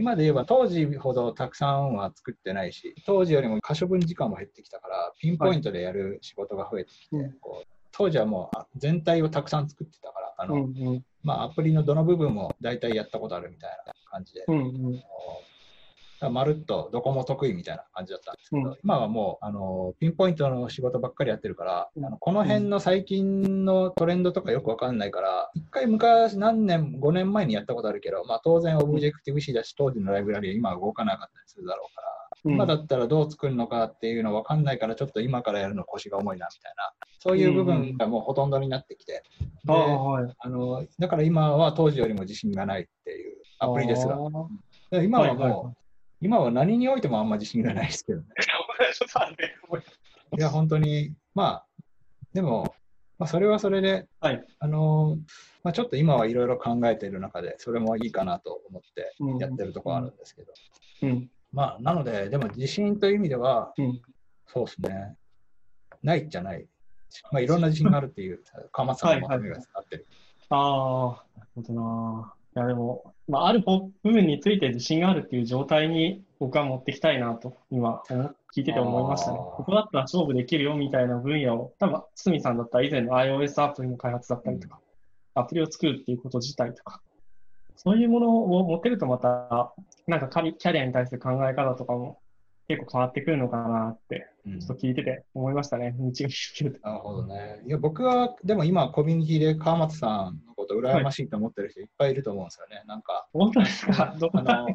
[0.00, 10.46] 今で言えば当時ほどたくさんは作ってないし、当時よりも可処分時間も減ってきたから、ピンポイントでやる仕事が増えてきて、うんこう当時はもうあ全体をたくさん作ってたから、ああ。
[10.46, 11.04] のうんうん。
[11.22, 14.60] まあ、アプリのどの部分も大体やったことあるみたいな感じで、うんう
[14.92, 15.02] ん。
[16.28, 18.76] まるっとどこも得意みたいな感じだったんですけど、うん。
[18.84, 22.04] 今はもうあのピンポイントの仕事ばっかりやってるから、うん。
[22.04, 32.08] あのこの辺の最近のトレンドとかよくわかんないから、一回昔、何年、5年前にやったことあるけど、まあ、当然オブジェクティブ C だし、当時のライブラリは今は動かなかったりするだろうから、
[32.44, 32.54] うん。
[32.54, 39.22] 今だったらどう作るのかっていうのわかんないから、ちょっと今からやるの腰が重いなみたいな、そういう部分がもうほとんどになってきて、
[39.66, 40.34] はい。
[40.38, 44.16] あのだから今は当時よりも自信がないっていうアプリですが
[45.02, 45.80] 今はもう、
[46.20, 48.26] 今は何においてもあんま自信がないですけどね。
[50.38, 51.66] いや、本当に、まあ、
[52.32, 52.74] でも、
[53.18, 55.18] まあ、それはそれで、はいあの
[55.62, 60.52] まあ、ちょっと今はいろいろ考えている中で、それもいいかなと思ってやってるところあるんですけど、
[61.02, 61.30] うん。
[61.52, 64.00] まあ、なので、でも自信という意味では、うん。
[64.46, 65.16] そうですね、
[66.02, 66.66] ないじゃない。
[67.32, 68.42] まあ、いろんな自信があるっていう、
[68.72, 70.06] 川松さんのまとめがあってる。
[70.50, 72.34] ああ、なるほどな。
[72.56, 78.02] いや、でも、まあ、ある部分について自信があるっていう状態に僕は持っていきたいなと、今、
[78.54, 79.38] 聞いてて思いましたね。
[79.38, 84.80] ここだったら勝負できるよみたいな分野を、多分、堤さんだったら以前の iOS アプリの開発だったりとか、
[85.34, 87.00] アプリを作るっていうこと自体とか、
[87.76, 89.72] そういうものを持ってるとまた、
[90.08, 92.19] なんかキャリアに対する考え方とかも
[92.70, 95.94] 結構変わってくるのかなって、うんちょっと聞いてて思いましたね。
[95.98, 96.88] 道が聞けると。
[96.88, 97.60] なるほどね。
[97.66, 102.82] いや、僕は、でも今、コミュニティで川松さんのこと羨ましいと思ってる人いっぱいいると思うんですよね。
[102.86, 104.16] なんか、本当ですか？
[104.18, 104.66] どうなあ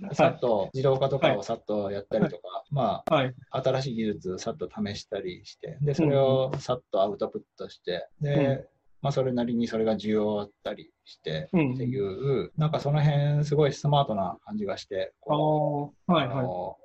[0.00, 3.34] のさっと自動化とかをさっとやったりとか、まはい。
[3.50, 8.64] あ、新しい技術さっと試したりして、で、それをさっとアウトプットして、で、うん
[9.02, 16.83] まあ、それなりにそれが需要あったりして、うんっていう、なんかその辺、すごいスマートな感じがして、あうはいはい。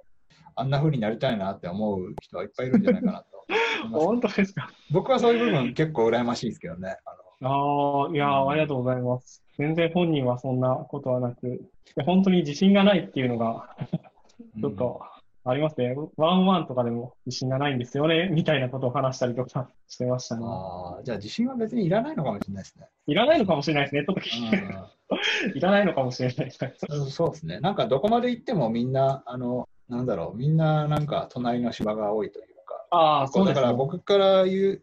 [0.60, 3.26] あんな風になりたいなって思う人はいっぱいいるんじゃないかなと。
[3.92, 4.70] 本当ですか？
[4.92, 6.98] 僕はそういう部分結構羨ましいですけどね。
[7.42, 9.42] あのああ、いやー、ありがとうございます。
[9.58, 11.62] 全然本人はそんなことはなく、
[12.06, 13.70] 本当に自信がないっていうのが、
[14.60, 15.02] ちょっと
[15.46, 15.96] ありますね。
[16.18, 20.44] ワンワンとかでも自信がないんですよね、みたいなことを話したりとか してましたね。
[20.46, 22.88] あーじゃあ自信は別にいらないのかもしれないですね。
[23.08, 26.74] いらないのかもしれないですね、ちょっと聞い らないのかもしれないですね。
[26.90, 27.62] うんそうですね。
[27.62, 33.74] なんかどこまで行ってもみんな、あの、なんだろう、みんななんか隣の芝が多いというか、ああ、そうですねだから。
[33.74, 34.82] 僕から言う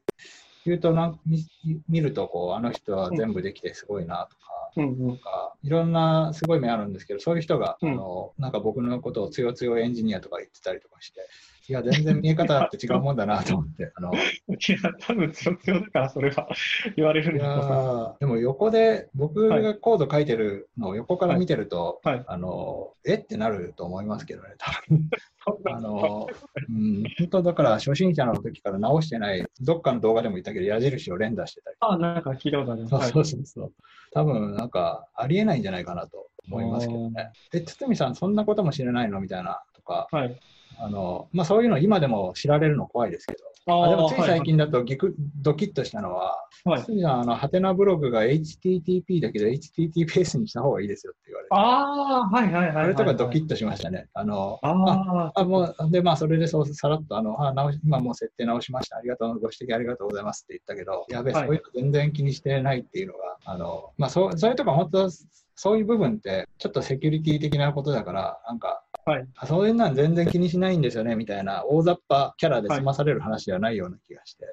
[0.64, 1.46] 言うとなん見
[1.88, 4.42] 見るとこう、あの人は全部できてすごいなとか、
[4.76, 5.16] うんうん。
[5.16, 11.20] とかいろんなすごい面あるんですけど、そういう人が、うんあのなんか僕のことをつよつよエンジニアとか言ってたりとかして、
[11.68, 13.90] いや、全然見え方って違うもんだなと思って。
[13.96, 16.48] あのいや、多分強強だからそれは
[16.96, 25.10] 言われるんだでも横で僕がコード書いてるのを横から見てると、はいはいあのえってなると思いますけどね、多分
[25.72, 26.26] あの、
[26.68, 31.76] うん、本当だから初心者の時から直してない、どっかの動画でも言ったけど、矢印を連打してたり。
[31.80, 32.90] ああ、なんか聞いたことあります。
[32.90, 33.72] そうはいそうそうそう。
[34.12, 37.30] 多分なんかありえないんじゃないかなと思いますけどね。
[37.52, 39.20] え、堤さん、そんなことも知らないの？
[39.20, 40.40] みたいなとか、はい。
[40.78, 43.38] あのまあ、そういうの今でも知られるの怖いですけど、
[43.72, 46.82] ああでもついはい最近だとギクドキッとしたのは、はい。
[46.84, 52.84] 堤さん、あの、ハテナブログが HTTP だけど HTTPS にした方がいいですよって言われて、ああ、はいはいはいはい。
[52.84, 54.06] あれとかドキッとしましたね。
[54.14, 58.98] あの、ああ、あ、もう、で、まあ、それでそう、さらっと、あの、あ直し今もう設定直しました。
[58.98, 65.10] ありがとう、ご指摘ありがとうございますって言ったけど、やべえ、はいそういうの全然気にしてないっていうのが、あの、まあ、そう、そういうとこ本当、
[65.56, 74.44] そういう部分って、ちょっとセキュリティ的なことだから、なんか、はいあそういうのは全然気にしないんですよね、みたいな、大雑把キャラで済まされる話ではないような気がして、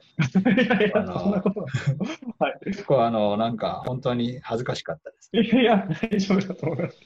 [0.85, 1.65] いそんなことは。
[2.37, 2.59] はい。
[2.65, 5.31] 結構、あの、なんか、本当に恥ずかしかったです。
[5.33, 6.99] いやいや、大丈夫だと思います。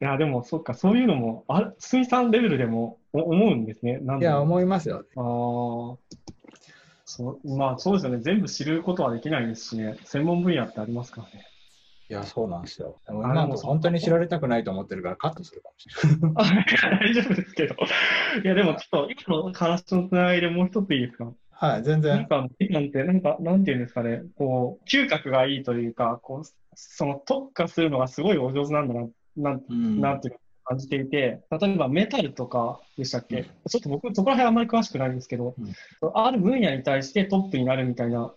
[0.00, 4.00] いや、でも、そっか、そういうのも、あ、水産レベルでもお思うんですね。
[4.18, 5.04] いや、思いますよ。
[5.14, 5.96] あー、
[7.04, 8.20] そう、まあ、そうですよね。
[8.20, 9.98] 全部知ることはできないですしね。
[10.04, 11.44] 専門分野ってありますからね。
[12.10, 12.96] いや、そうなんですよ。
[13.06, 16.64] でもあ今でもそう本当に知られたくないと思ってるからカットするかもしれない。
[16.90, 17.74] あ大丈夫ですけど。
[17.74, 21.32] いや、でも、ちょっと、今の話のつながりでもう一ついいですか？
[21.50, 22.16] はい、全然。
[22.16, 22.36] なんか、
[22.70, 29.06] なんて、なんか、なんていうんですかね、こう、嗅覚がいいというか、こう、その特化するのがすごいお上手なんだな、
[29.36, 35.54] なんうんなんていうか感じていて、例えばメタルとかでしたっけ、うんちょっと僕、そこら辺あんまり詳しくないんですけど、
[36.14, 38.32] ある分野に対してトップになるみたいな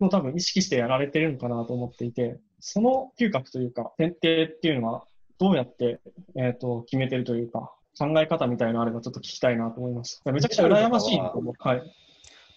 [0.00, 5.04] のを多分意識してやられてるのかなと思っていて、その嗅覚というか、選定っていうのは
[5.38, 6.00] どうやって、
[6.36, 10.32] えー、と決めてるというか、考え方みたいなのあればちょっと聞きたいなと思いました。
[10.32, 11.58] めちゃくちゃ羨ましいなと思って。
[11.60, 11.78] はい。
[11.78, 11.80] い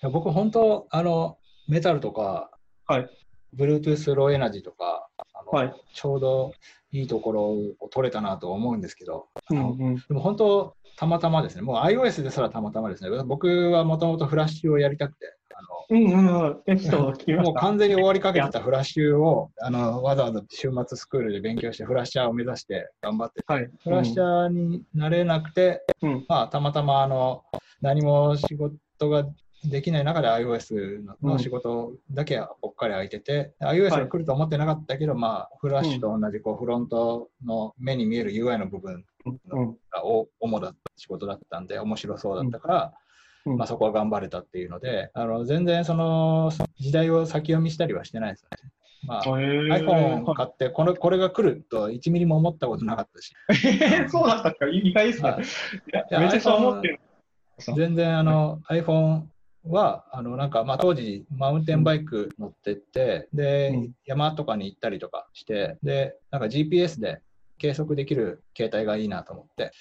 [0.02, 1.38] や僕、本当、あの、
[1.68, 2.52] メタルとか、
[2.88, 3.10] はい。
[3.56, 6.54] Bluetooth ローエナジーとか、あのはいちょうど
[6.92, 7.44] いいところ
[7.80, 9.96] を取れたなと思うんですけど、うんうん。
[9.96, 15.41] でも本当、たまたまですね、もう iOS ですらたまたまですね、僕はもともとフラッシュをやりたくて、あ
[15.90, 16.26] うん。
[17.44, 23.70] もう完全に終わりかけてたフラッシュを、あの、わざわざ週末スクールで勉強して、フラッシャーを目指して頑張って、はい。
[23.84, 26.26] フラッシャーになれなくて、うん。
[26.28, 27.44] まあ、たまたま、あの、
[27.82, 29.26] 何も仕事が
[29.64, 39.78] できない中で iOS の仕事だけはぽっかり空いてて、iOS が来ると思ってなかったけど、まあ、フラッシュと同じこうフロントの目に見える UI の部分うん。
[39.92, 43.01] がお主だった仕事だったんで、面白そうだったから、うん
[43.46, 48.72] まあ、そこは頑張れたっていうので、あの全然その時代を先読みしたりはしてないですね。
[49.04, 55.36] まあ、iPhone 買ってこれ、これが来ると1ミリも思ったことなかったし、え ーそうだったんですか意外ですね。
[56.20, 57.00] めちゃくちゃ思ってる。
[57.76, 59.24] 全然あの iPhone
[59.64, 67.22] はあのなんか、まあ、当時マウンテンバイク乗ってって、で、うん山とかに行ったりとかして、で、なんか GPS で
[67.58, 69.72] 計測できる携帯がいいなと思って、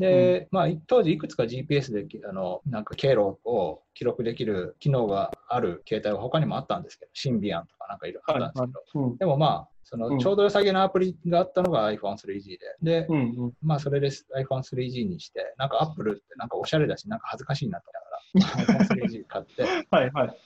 [0.00, 9.16] で、まあ、い当時いくつか GPS できあのなんか経路を記録できる機能がある携帯は他にもあったんですけど、シンビアンとかなんかいろいろあったんですけど、うん。
[9.18, 13.16] でもまあ、そうんのちょうど良さげなアプリがあったのが iPhone3G で、で、うん。
[13.16, 13.52] うん。
[13.62, 17.90] まあそれで iPhone3G にして、なんか Apple ってなんかおしゃれだし、なんか恥ずかしいなと
[18.34, 20.36] 思いながら iPhone3G 買って、はいはい。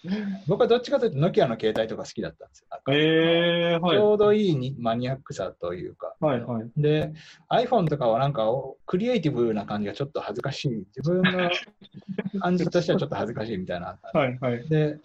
[0.46, 2.68] 僕はどっちかというと Nokia の携帯とか好きだったんですよ。
[2.92, 3.96] えー、はい。
[3.96, 6.14] ちょうどいいにマニアックさというか。
[6.20, 6.70] はいはい。
[6.76, 7.12] で、
[7.50, 10.86] iPhone とかはなんかおクリエイティブな感じがちょっと恥ずかしい。
[10.96, 11.50] 自分の
[12.40, 13.98] 感じとしてはちょっと恥ずかしいみたいな。
[14.12, 14.68] はいはい。
[14.68, 14.98] で、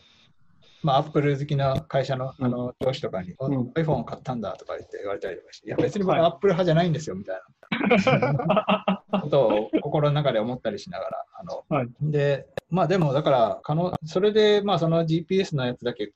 [0.82, 3.72] まあ、アップル好きな会社のあの上司とかに、うん。
[3.72, 5.70] iPhone を買ったんだとか言って言われたりとかして、い。
[5.72, 6.22] や、別に僕はい。
[6.22, 9.04] アップル派じゃないんですよみたいな。
[9.22, 11.90] ことを心の中で思ったりしながら、あのはい。
[12.02, 16.12] で、まあでもだから可能、それでまあその GPS のやつだけ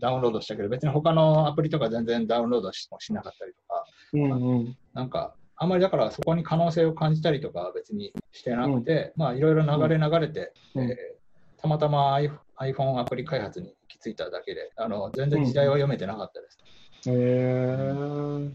[0.00, 4.76] ダウンロードしたけど、別に他のアプリとか全然ダウンロードししなかったりとか、うんうん。
[4.94, 10.90] なんか、あんまりだからそこに可能性を感じたりとかは別にしてなくて、まあいろいろ流れ流れて、うん。
[10.90, 11.18] えー
[11.60, 12.14] たまたま
[12.60, 16.58] iPhone アプリ開発に行き着いただけで、あの全然時代は読めてなかったです。
[17.06, 18.52] えー、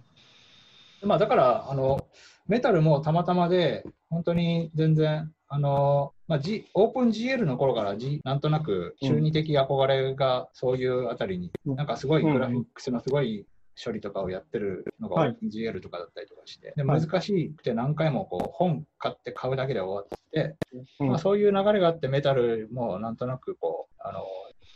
[1.04, 2.08] まあだから、あの、
[2.48, 11.76] メタルもたまたまで、本当に全然、あの、まあ、G、オープン GL の頃から、G、なんとなく中二的憧れがそういうあたりに、うん。
[11.76, 13.46] なんかすごいグラフィックスのすごい
[13.82, 15.38] 処理とかをやってるのがはい。
[15.42, 17.02] OpenGL とかだったりとかして、ではい。
[17.02, 20.56] 難しくて何回もこう本買って買うだけで終わって、
[21.00, 21.08] うん。
[21.10, 24.24] まあ、そういう流れがあってメタルもなんとなくこうあの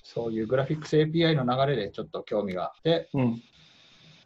[0.04, 3.42] そういうグラフィックス API の流れでちょっと興味があって、うん。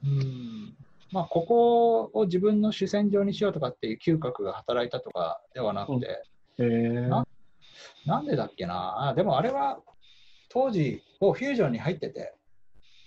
[0.06, 0.76] うん。
[1.12, 6.24] まあ、ここを自分の主戦場にしようとかっていう嗅覚が働いたとかではなくて、
[6.60, 7.08] えー。
[7.08, 7.26] な、
[8.06, 9.10] なんでだっけな。
[9.10, 9.80] あでもあれは
[10.50, 12.36] 当時をフュージョンに入ってて。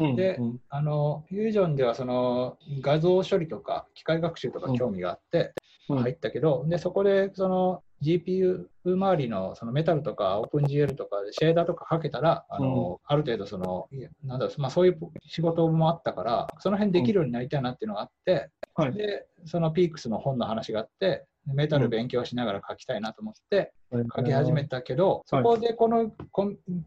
[0.01, 0.61] うんでうん。
[0.68, 5.55] あのフュージョンではその画像処理とか機械学習とか興味があって
[5.89, 5.99] うん。
[6.03, 13.89] 入ったけど、でそこでその GPU 周りのそのメタルとか OpenGL とかでシェーダーとかかけたらあの、ある程度その
[14.25, 18.93] なんだろう、まあ、そういう仕事もあったからその辺できるようになりたいなっていうのがあって、はい。
[18.93, 23.73] でそのピークスの本の話があってメタル勉強しながら書きたいなと思って
[24.17, 26.11] 書き始めたけど、そこでこの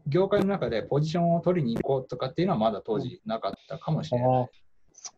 [0.06, 4.48] 業界の中でポジションを取りに行こうとかっていうのはまだ当時なかったかもしれない。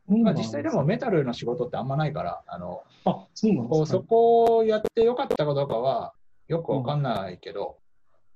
[0.09, 4.09] まあ、実際でもメタルの仕事ってあんまないから、あのあ、そうなんこうそですか。
[4.09, 6.12] こをやってよかったかどうかは
[6.49, 7.78] よくわかんないけど、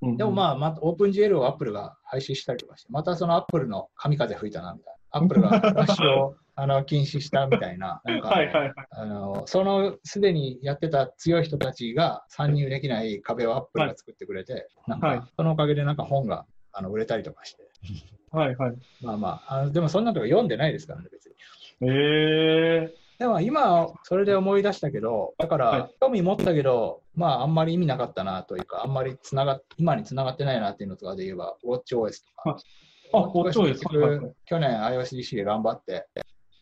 [0.02, 8.72] うんでもまあ、またオープン GL をアップルが廃止したりとかして、またそのアップルの神風吹いたなみたいな、アップルがフラッシュをあの禁止したみたいな、なんかはいはいはい。
[8.90, 17.62] あのそのすでにやってた強い人たちが参入できない壁をアップルが作ってくれて、なんはいかそのおかげでなんか本があの売れたりとかして、
[18.34, 18.76] はいはい。
[19.00, 21.34] まあまああの、でもそんなとこ読んでないですからね、別に。
[21.88, 32.58] えでも今、それで思い出したけど、だかはら興味持ったけど、まああんまり意味なかったなというか、あんまりつなが今につながってないなっていうのとかで言えば、WatchOS とか。
[33.12, 36.08] あ WatchOS 結局はいはいはい去年 iOSDC で頑張って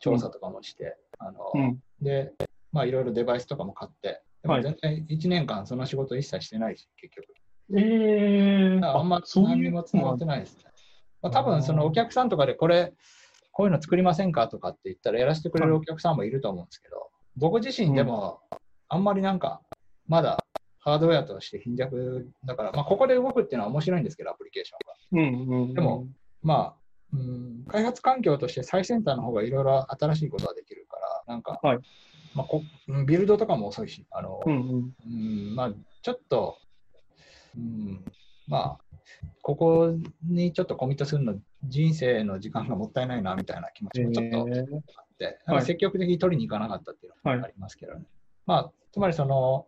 [0.01, 1.83] 調査とかもして、あのー、うん。
[2.03, 2.33] で、
[2.71, 7.35] まあいろいろデバイスとかも買って、でもはい全然1年間その仕事一切してないし、結局。
[7.75, 10.65] えー、だからあんまそういう何にもつながってないですね。
[11.23, 12.93] まあ、多分そのお客さんとかでこれ、
[13.53, 18.41] こういうの作りませんかとかって言ったらやらせてくれるお客さんもいると思うんですけど、僕自身でも
[18.89, 19.61] あんまりなんか、
[20.07, 20.45] まだ
[20.81, 25.47] ハードウェアとして貧弱だから、まあ、ここで動くっていうのは面白いんですけど、アプリケーションが。
[25.49, 25.75] うんうん。
[25.75, 26.07] でも、
[26.43, 31.79] まあ、うん、開発環境として最先端の方がいろいろ新しいことができるから、なんか、はい
[32.35, 34.95] まあ、こうんビルドとかも遅いし、あの、うんうん。
[35.07, 35.09] う
[35.53, 36.59] ん、まあ、ちょっと、
[37.57, 38.05] うん、
[38.49, 38.92] まあ、
[39.43, 39.95] ここ
[40.25, 44.81] にちょっとコミットするの、人生の時間がもったいないなみたいな気持ちもちょっとあえーっ
[45.19, 48.05] て、なんか積極的に取りに行かなかったっていうのはいがありますけどね。
[48.47, 49.67] まあ、つまりその、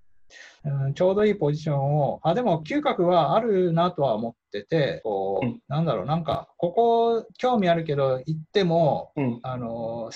[0.65, 9.41] うん、ちょうどいいポジションを、あ、でも嗅覚はあるなとは思ってて、こう、うんなんだろう、なんか、ここ興味あるけど、行っても、うん。
[9.43, 10.11] あの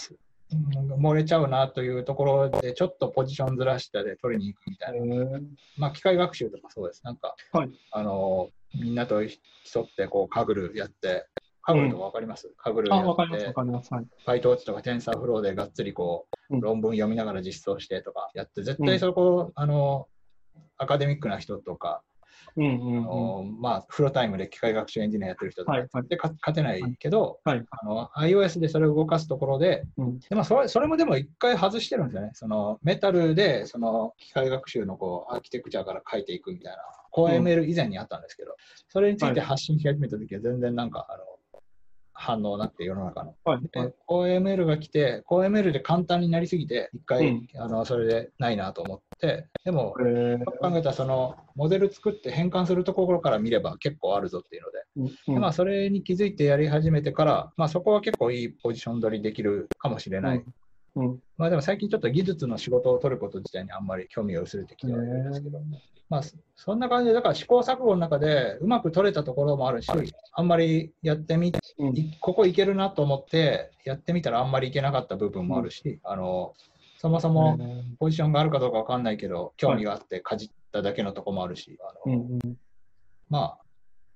[0.51, 5.41] 漏れちゃうなというところで、ちょっとポジションずらしてで取りに行くみたいな。
[5.77, 7.03] まあ、機械学習とかそうです。
[7.05, 11.27] なんか、はいあのみんなと競って、こう、カグルやって、
[11.63, 13.95] カグルとかわかります、カグルあ、やっわかります、てわ、かります。
[13.95, 14.07] はい。
[14.27, 20.09] PyTorch とか TensorFlow でがっつりこう、うん論文読みながら実装してとかやって、絶対そこ、あの、
[20.79, 22.03] アカデミックな人とか、
[23.61, 27.65] まあ、フルタイムで機械学習エンジニアやってる人でか勝てないけど、はい。
[27.71, 30.19] あの iOS でそれを動かすところで、うん。
[30.21, 32.31] でもそれそれもでも一回外してるんですよね。
[32.35, 36.79] そのメタルでその機械学習のこうアーキテクチャから書いていくみたいな、
[37.11, 38.57] コー ML 以前にあったんですけど、
[38.89, 41.25] それについて発信し始めたときは全然なんか、あの
[42.21, 43.37] 反応なくて世の中の。
[43.45, 43.61] はい。
[43.73, 54.71] で OML が来て、OML で簡単になりすぎて、一回、うんあのそれでないなと思って、でも、えー考えたらそのモデル作って変換するところから見れば結構あるぞっていうの
[55.07, 60.45] で、うんでまあ、それに気づいてやり始めてから、まあ、そこは結構いいポジション取りできるかもしれない。
[60.97, 61.19] うん。
[61.37, 65.61] まあ、でも最近ちょっと技術の仕事を取ること自体にあんまり興味が薄れてきてはいるんですけど、
[66.09, 69.91] まあ、そそんな感じで、だから試行錯誤の中でうまく取れたところもあるし、
[70.33, 71.97] あんまりやってみうん。
[71.97, 76.55] いここいけるなと思ってやってみたらあんまりいけなかった部分もあるし、あの
[76.97, 77.59] そもそも
[78.01, 82.57] ポジションがあるかどうかわかんないけど、興味があってかじっただけのとこもあるし、あのうんうん。
[83.29, 83.68] まあ、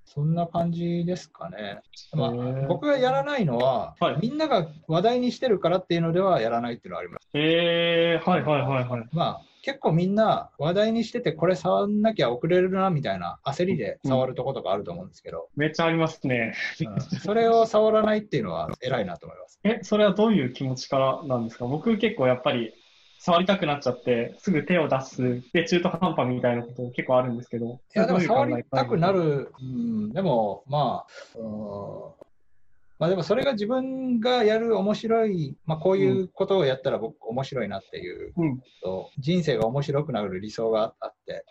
[0.04, 1.80] そんな感じですかね。
[2.14, 2.30] まあ
[2.68, 7.28] 僕がやらないのは、はいみんなが話題にしてるからっていうのではやらないっていうのはあります。
[7.34, 9.08] えー、はいはいはいはい。
[9.12, 16.54] まあ、結構みんな話題にしてて、これ触んなきゃ遅れるなみたいな焦りで触るとことかあると思うんですけど、めっちゃありますね。
[16.80, 19.60] うんそれを触らないっていうのは偉いなと思います。
[19.64, 21.64] え、それはどういう気持ちからなんですか？
[21.66, 22.74] 僕結構やっぱり
[23.24, 27.80] 触りたくなっちゃって、すぐ手を出す、で、中途半端みたいなこと結構あるんですけど。
[27.94, 32.22] いや、でも触りたくなる、うん、でも、まあ、うん。
[32.98, 38.60] まあでもそれが自分がやる面白い、まあこういうことをやったら僕面白いなっていう、うん。
[38.82, 41.44] と人生が面白くなる理想があって、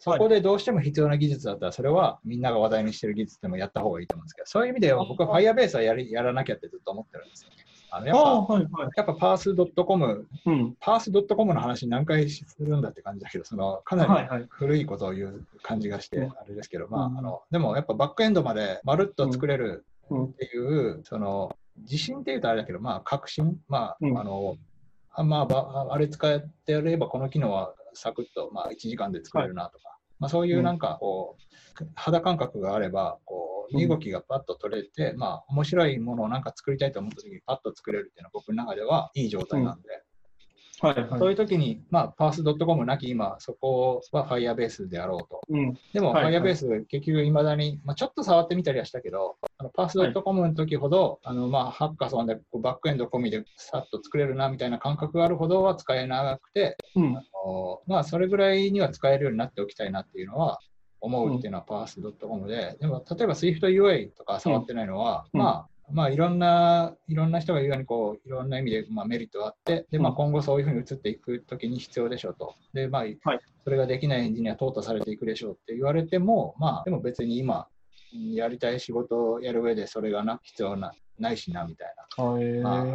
[0.00, 7.50] そこでどうしても必要な技術だったら、それはみんなが話題にしてる技術でもやった方がいいと思うんですけど、そういう意味では僕は Firebase はやりやらなきゃってずっと思ってるんですよ。
[7.96, 8.88] あのやっああ、ぱ、はいはい。
[8.96, 10.76] やっぱ pass.com、うん。
[10.80, 14.46] pass.com の話何回するんだって感じだけど、そのかなりはいはい。
[14.48, 16.30] 古いことを言う感じがして、うん。
[16.30, 17.18] あれですけど、まあ、うん。
[17.18, 20.24] あの、でもやっぱバックエンドまでまるっと作れるうん。
[20.26, 24.18] っていう、その、自信っていうとあれだけど、まあ、確信、まあ、うん。
[24.18, 24.56] あの、
[25.12, 31.36] あまあば、あれ使ってやれば、この機能はサクッと、まあ、1時間で作れるなとか、まあ、そういうなんか、こ
[31.80, 39.88] う、肌感覚があれば、こう、うん身動きがパッと取れて、まあ、面白いものをなんか作りたいと思った時にパッと作れるっていうのは僕の中ではいい状態なんで、
[40.80, 41.18] はいはい。
[41.18, 45.40] そういう時に、まあ、pass.com なき今、そこは Firebase であろうと。
[45.48, 45.74] うん。
[45.92, 57.16] でも、はいはい Firebase、結局、いまだに、まあ、ちょっと触ってみたりはしたけど、あの pass.com の時ほど、あのまあ、ハッカソンでこうバックエンド込みでさっと作れるなみたいな感覚があるほどは使えなくて、うん。
[57.16, 60.58] あのまあ、それぐらいには使えるようになっておきたいなっていうのは
[61.04, 72.54] 思うっていうのは pass.com で、でも、例えば SwiftUI とか触ってないのは、うんまあ、まあ、いろんな、いろんな人が言うように、こう、いろんな意味で、まあ、メリットがあって、で、まあ、うん今後そういうふうに移っていくときに必要でしょうと。
[72.72, 73.18] で、まあ、はい
[73.64, 82.44] それができないエンジニア淘汰されていくでしょうって言われても、まあ、でも別に今、うんやりたい仕事をやる上でそれがな必要なないしな、みたいはい。
[82.60, 82.92] まあな。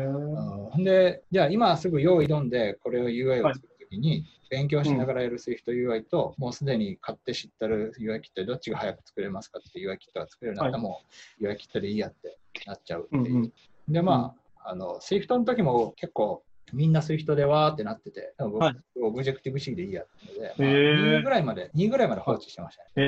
[0.78, 11.02] うん、で、じゃあ今すぐ用意どんで、これを UI を作るときに、勉強しながらやる SwiftUI と、もうすでに買って知ってる UI キットでどっちが早く作れますかって UI キットが作れるんだったら、はいも
[11.40, 13.36] う UI キットでいいやってなっちゃうってうんいう。
[13.36, 13.54] うん。
[13.88, 16.44] で、まあ、あの、Swift の時も結構、
[16.74, 22.90] みんな Swift でわーってなってて、でも僕、はいオブジェクティブ C でいいやってので、まあ、へー2ぐらいまで、2ぐらいまで放置してましたね。
[22.98, 23.02] え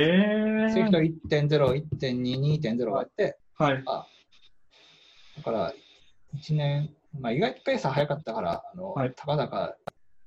[0.69, 0.73] ー。
[0.73, 0.89] Swift
[1.27, 3.83] 1.0、1.2、2.0があって、はい。
[3.85, 4.07] あ
[5.37, 5.73] だから、
[6.35, 9.75] 1年、まあ、意外とペースは早かったから、あのはいたかだか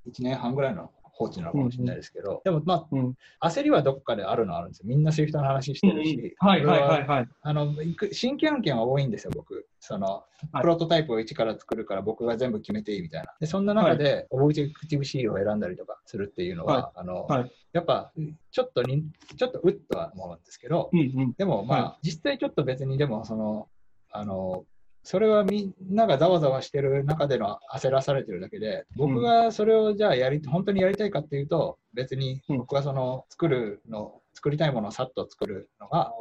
[0.07, 3.15] 1年半ぐらいの放置なのかもしれないですけど、でも、まうん。
[3.39, 4.85] あ、焦りはどっかであるのはあるんですよ。
[4.87, 7.29] みんな Swift の話してるし、はいはいはいはい。
[7.43, 7.73] あの
[8.13, 9.67] 新規案件は多いんですよ、僕。
[9.79, 10.07] その
[10.53, 13.33] はいプロトタイプを一から作るから僕が全部決めていいみたいな。
[13.41, 18.13] で、そんな中で、オブジェクティブ C を選んだりとかするっていうのは、はあのはいやっぱ
[18.53, 19.05] ちょっとに、
[19.37, 21.35] ちょっとうっとは思うんですけど、うんうん。
[21.37, 23.69] でもまあ、は実際ちょっと別にでも、その、
[24.11, 24.65] あの、
[25.05, 32.59] それはみんながざわざわしてる中での焦らされてるだけで、僕がそれをじゃあやり、本当にやりたいかっていうと、別にうん。
[32.59, 36.13] 僕はその作るの、作りたいものをさっと作るのが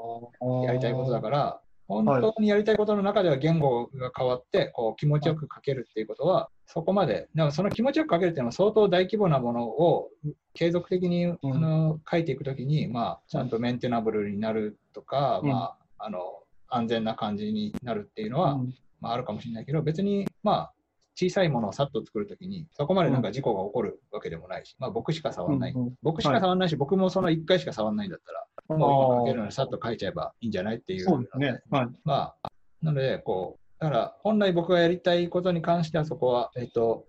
[0.66, 10.10] やりたいことだから、本当にやりたいことの中では言語が変わってこう気持ちよく書けるっていうことは、そこまで、でもその気持ちよく書けるっていうのは相当大規模なものを
[10.54, 16.43] 継続的に、あの書いていくときに、まあ、ちゃんとメンテナブルになるとか、まあ、あの
[16.76, 18.58] 安全な感じになるっていうのは、
[19.00, 20.74] まあ、あるかもしれないけど、別に、まあ、
[21.16, 25.76] 小さいものをさっと作るときに、そこまでなんか事故が起こるわけでもないし、まあ僕しか触らない。
[26.02, 31.08] 僕しか触らないし、僕もその1回しか触らないんだったら、もう今書けるのにさっと書いちゃえばいいんじゃないっていう。
[31.38, 31.62] ね。
[31.70, 31.88] はい。
[32.04, 32.50] まあ、
[32.82, 37.06] なので、こう、だから本来僕がやりたいことに関してはそこは、えっと、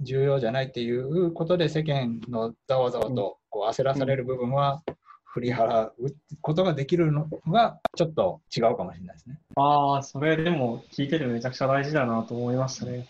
[0.00, 4.82] 重要じゃないっていうことで世間のざわざわとこう焦らされる部分は
[5.34, 9.40] 振り払うことができるのがちょっと違うかもしれないですね。
[9.56, 13.08] ああ、それでも聞いててめちゃくちゃ大事だなと思いましたね。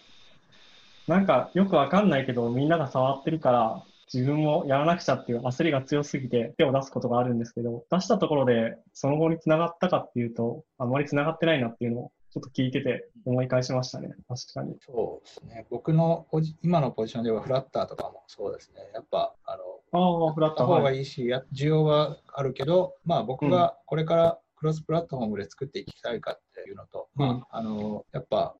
[1.06, 14.08] なんかよくわかんないけど、みんなが触ってるから、自分もやらなくちゃっていう焦りが強すぎて手を出すことがあるんですけど、出したところでその後に繋がったかっていうと、あまり繋がってないなっていうのをちょっと聞いてて思い返しましたね。
[14.28, 14.76] 確かに。
[14.80, 15.66] そうですね。
[15.70, 16.26] 僕の
[16.64, 18.80] 今のポジションではフラッターとかもそうですね。
[18.92, 19.56] やっぱ、あ
[19.92, 28.56] の、あフラッター方がいいし、はい、需要はあるけど、まあ僕がこれからクロスプラットフォームで作っていきたいかっていうのと、うん、まあ、あの、やっぱ、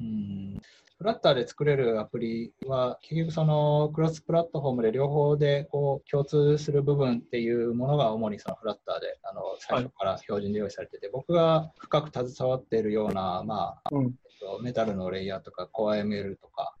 [0.00, 0.60] うん、
[0.98, 14.14] フラッターで作れるアプリは、結局そのクロスプラットフォームで両方でこう共通する部分っていうものが主にそのフラッターであの最初から標準で用意されてて、はい、僕が深く携わっているような、まあ、うん、
[14.62, 16.74] メタルのレイヤーとか CoreML とか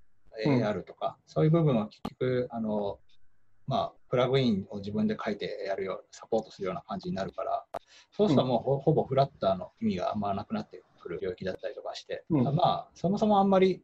[0.46, 2.98] AR とか、うん、そういう部分は結局あの、
[3.66, 7.64] まあ、プラグインを自分で書いてやるようサポートするような感じになるから
[8.10, 13.82] そうするともうほ,、ほぼフラッターの意味があんまなくなってくる領域だったりとかして、うん、まあそもそもあんまり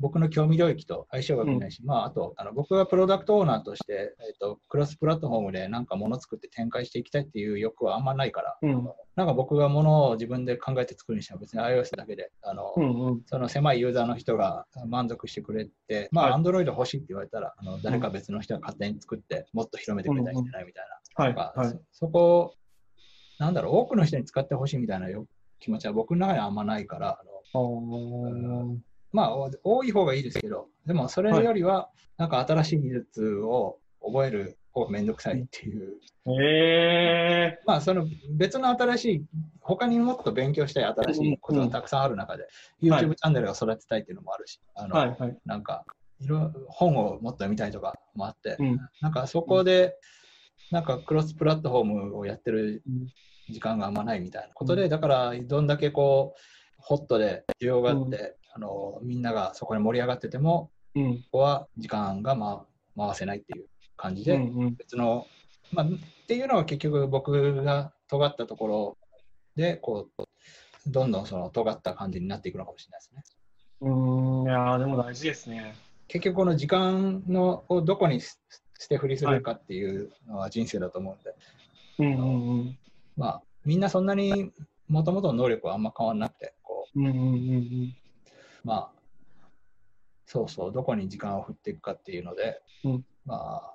[0.00, 22.54] 僕の興味領域と相性が良くないし、うん、まあ、あとあの僕がプロダクトオーナーとして、えーと、クロスプラットフォームでなんかもの作って展開していきたいっていう欲はあんまないから、うん、なんか僕がものを自分で考えて作るにしても別に iOS だけであの、うんうん、その狭いユーザーの人が満足してくれて、まあ、Android 欲しいって言われたらあの誰か別の人が勝手に作ってもっと広めてくれたりしてないみたいな、うんはいはい、そこ
[23.38, 25.08] なんだろう多くの人に使ってほしいみたいな
[25.64, 27.18] 気持ちは僕の中にはあんまないから。
[27.54, 28.76] あの
[29.12, 31.88] まあ、多い方がいいですけど、でもそれよりは、
[32.18, 35.94] なんか新しい技術を覚える方がめんどくさいっていう。
[36.42, 38.06] へ、えー、まあ、その
[38.36, 39.24] 別の新しい、
[39.60, 42.46] 他にもっと勉強したい新しいことがたくさんある中で、
[42.82, 45.84] うん、YouTube チャンネルを育てたいっていうのもあるし、あの、はいはい、なんか、
[46.20, 49.96] いろ本をもっと読みたいとかもあって、うん、なんかそこで、
[50.72, 52.82] なんかクロスプラットフォームをやってる
[53.50, 56.40] 時間があんまないみたいなことで、だからどんだけこう、
[56.78, 62.66] ホットで需要があって、あのみんながそこに盛り上がってても、うん、ここは時間が、ま、
[62.96, 63.66] 回せないっていう
[63.96, 65.26] 感じで、うんうん、別の、
[65.72, 65.88] まあ、っ
[66.26, 68.98] ていうのは結局僕が尖ったところ
[69.56, 70.26] でこう
[70.86, 73.22] どんどんその尖った感じになっていくのかもしれないですね。
[73.80, 74.48] うん。
[74.48, 75.74] いやでも大事ですね。
[76.06, 78.36] 結局この時間のをどこに捨
[78.88, 81.34] て振りするかっていうのは人生だと思うんで、
[81.98, 82.78] うんうんうん、
[83.16, 84.50] まあみんなそんなに
[84.88, 87.18] もともとの能力はあんま変わらなくてこう、うんうんうんう
[87.58, 87.96] ん
[88.64, 88.90] まあ、
[90.26, 93.74] そうそう、どこに時間を振っていくかっていうので、うん、まあ、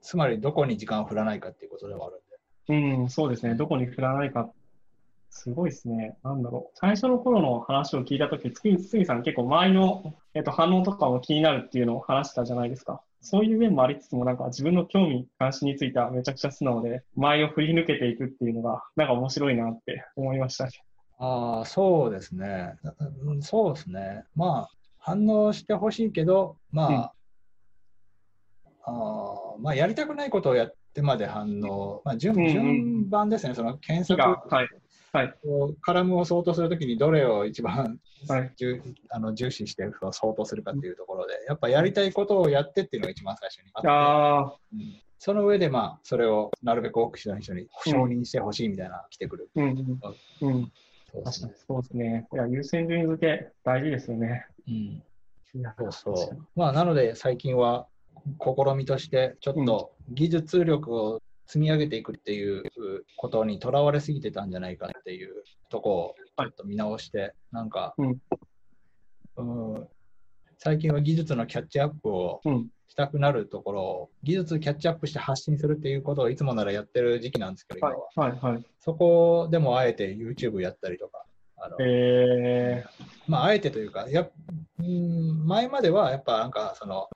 [0.00, 3.00] つまりどこに時間を振らないかっていうことでもあるんで。
[3.00, 3.54] うん、そうですね。
[3.56, 4.50] どこに振らないか。
[5.30, 6.16] すごいですね。
[6.22, 6.78] なんだろう。
[6.78, 13.02] 最初の頃の話を聞いたとき、杉さん結構周りの、えっと、反応とかも気になるっていうのを話したじゃないですか。
[13.22, 20.70] そういう面もありつつも、なんか自分の興味、関心についてはめちゃくちゃ素直で、周りを振り抜けていくっていうのが、なんか面白いなって思いましたね。
[21.18, 22.74] ああ、そうですね。
[23.40, 24.24] そうですね。
[24.34, 27.12] まあ、反応してほしいけど、まあ、
[28.88, 34.20] うん、あまあ、やりたくないことをやってまで反応、まあ順、順番ですね、その検索、
[34.52, 34.68] はい
[35.12, 35.34] はい、
[35.82, 38.52] カラムを相当するときにどれを一番、はい、
[39.10, 49.50] あの重視して相当するかっていうところで、やっぱやりたいことをやってっていうのが一番最初にあって、あうん、その上で、まあ、それをなるべく多くの人に承認してほしいみたいな、来てくる。
[49.54, 50.00] うん、
[50.40, 50.72] うん
[51.12, 51.52] そうですね。
[51.68, 52.26] そうですね。
[52.32, 54.46] いや、優先順位付け大事ですよね。
[54.66, 55.02] うん。
[55.90, 56.46] そうそう。
[56.56, 57.86] まあ、なので最近は
[58.40, 61.21] 試みとして、ちょっと技術力を
[61.52, 62.62] 積み上げていくっていう
[63.18, 69.88] ことにとらわれすぎてたんじゃないかっていうとこをちょっと見直して、はい、なんか、うん、うん
[70.56, 72.40] 最近は技術のキャッチアップを
[72.88, 77.96] したくなるところを、技術キャッチアップして発信するっていうことをいつもならやってる時期なんですけど、今は。
[78.14, 81.24] はいはいはい、そこでもあえて YouTube やったりとか。
[81.56, 87.08] あのえー、まあ、あえてというか、やん前まではやっぱなんかその、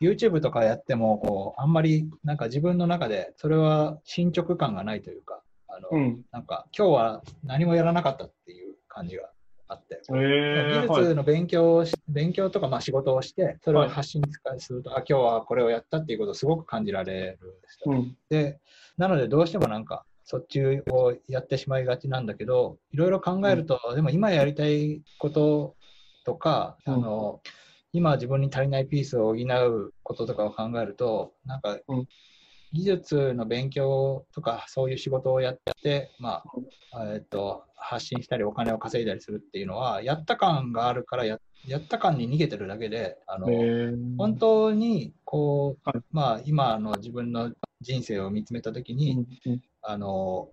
[0.00, 6.22] YouTube とかやってもこう、あんまりなんか自分の中でそれは進捗感がないというか、ああの、うん。
[6.32, 9.30] なんか今日は何もやらなかったっていう感じが
[9.68, 14.22] あって、えー、技術の勉強をし、勉強とかまあ仕事をして、それを発信
[14.58, 17.92] すると、あ、今日はこれをやったっていうことをすごく感じられるんですよ。
[17.92, 18.16] うん。
[18.28, 18.58] で、
[18.96, 25.74] なのでどうしてもなんか、そっちをやってしまいがちなんだけど、いろいろ考えると、でも今やりたいこと
[26.24, 27.40] とか、うんあの、
[27.92, 32.08] 今自分に足りないピースを補うこととかを考えると、なんかうん、
[32.72, 36.42] 技術の勉強とかそういう仕事をやって、ま
[36.92, 46.02] あ、えっと、発信したりお金を稼いだりするっていうのは、やった感があるからや、やった感に逃げてるだけで、あの、えー、本当にこう、はい。
[46.10, 49.26] まあ今の自分の人生を見つめたときに、
[49.82, 50.50] あの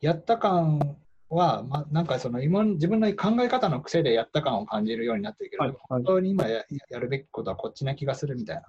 [0.00, 0.96] やった感
[1.30, 5.78] は、まあ、なんかその今自分の考え方の癖でやった感を感じるようになってるけど、はいはい。
[5.88, 8.62] 本当に今ややるべきことはこっちな気がするみたいな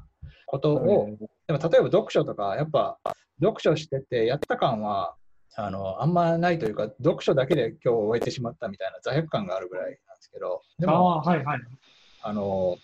[0.46, 3.00] ことを、でも例えば読書とか、やっぱ
[3.42, 5.16] 読書しててやった感は
[5.56, 11.60] あのあんまないというか、読書だけで今日終えてしまったみたいな罪悪感があるぐらいなんですけど、であも、あ、はいはい。
[12.22, 12.78] あの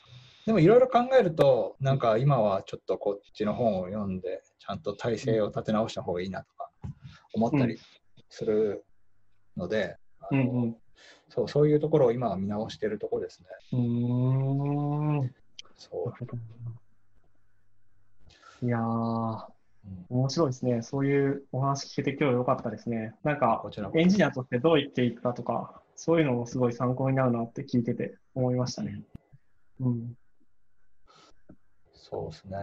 [0.45, 6.69] でもいろいろ考えると、なんか今はちょっとこっちの本を読んで、ちゃんと体制を立て直した方がいいなとか
[7.33, 7.79] 思ったり
[8.29, 8.85] する
[9.57, 9.97] ので、
[10.31, 10.75] うんうん。
[11.29, 13.47] そうそういうところを今は見直しているところですね。
[13.73, 15.21] うーん。
[15.21, 15.29] な
[15.75, 16.37] そるほど
[18.61, 18.79] いや
[20.09, 20.81] 面白いですね。
[20.81, 23.13] そういうお話聞けて今日良かったですね。
[23.23, 29.01] なんかエンジニアとしてどう生きていくかとか、そういうのもすごい参考になるなって聞いてて思いましたね。
[29.79, 30.13] うん。
[31.93, 32.57] そうですね。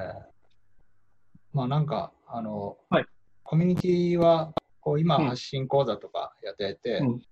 [1.53, 3.07] まあなんか、あの、はい
[3.45, 4.53] コミュニティは
[4.83, 5.28] こう今うん。
[5.28, 7.22] 発信講座とかやってて、うん。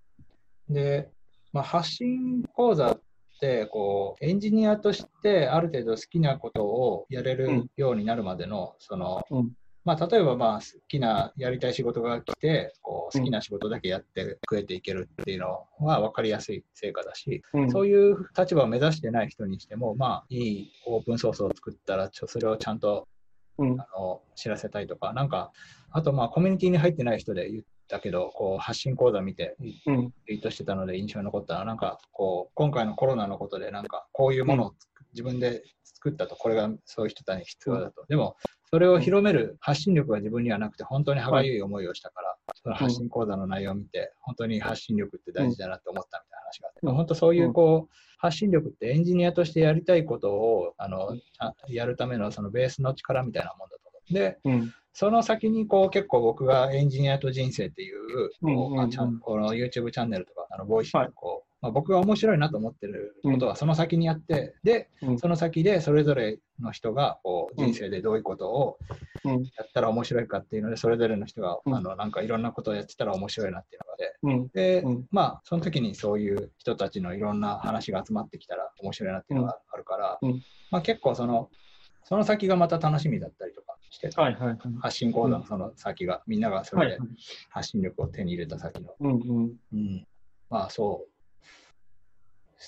[0.72, 1.10] で、
[1.52, 3.00] まあ、発信講座っ
[3.40, 7.70] てこうエンジニアとしてある程度好きなことをやれうるん。
[7.76, 9.52] ようになるまでの、その、うん。
[9.82, 13.22] まあ、例えばまあ好きなやりたい仕事が来てこううん。
[13.22, 17.70] 好きな仕事だけやって食えていけるっていうのは分かりやすい成果だし、うん。
[17.70, 23.08] そういう立場を目指してない人にしても、まあ、いいオープンソースを作ったら、それをちゃんと
[23.58, 23.80] うん。
[23.80, 25.52] あの知らせたいとか、なんか、
[25.90, 30.10] あと、まあ、コミュニティに入ってない人で言ったけど、こう発信講座見て、リうん。
[30.26, 38.04] ツイートしてたので印象に残ったのは、なんか、こう、今回のコロナのことで、なんか、こういうものを作自分で作ったと、これがそういう人たちに必要だと。
[38.08, 38.36] でも、
[38.72, 51.16] それを広める発信力が自分にはなくて、本当に歯がゆい思いをしたから、その発信講座の内容を見て、本当に発信力って大事だなって思ったみたいな話があって、でも本当そういう、こう、発信力ってエンジニアとしてやりたいことをあの
[51.68, 54.14] やるためのそのベースの力みたいなもんだと思う。
[54.14, 54.74] で、うん。
[54.92, 58.30] その先にこう結構僕がエンジニアと人生っていう
[59.20, 61.06] こうの YouTube チャンネルとかあのボイスはい。
[61.06, 68.78] とこう、まあ、僕が面白いなと思ってることはその先にあって、でうんその先でそれぞれの人がこう人生でどういうことを
[69.24, 69.42] うん。
[69.42, 74.48] やったら面白いかっていうのでそれぞれの人が、うんあのなんかいろんなことをやってたら面白いなっていうのがでうん。
[74.48, 81.50] で、うんまあその時にそういう人たちのいろんな話が集まってきたら面白いなっていうのがあるから、うんまあ、結構その
[82.04, 84.58] その先がまた楽しみだったりとかして、はいはいはい。
[84.80, 87.00] 発信講座のその先が、みんながそはいれで。
[87.50, 88.94] 発信力を手に入れた先の。
[89.00, 89.52] うんうん。
[89.72, 90.06] うん、
[90.48, 91.09] まあそう。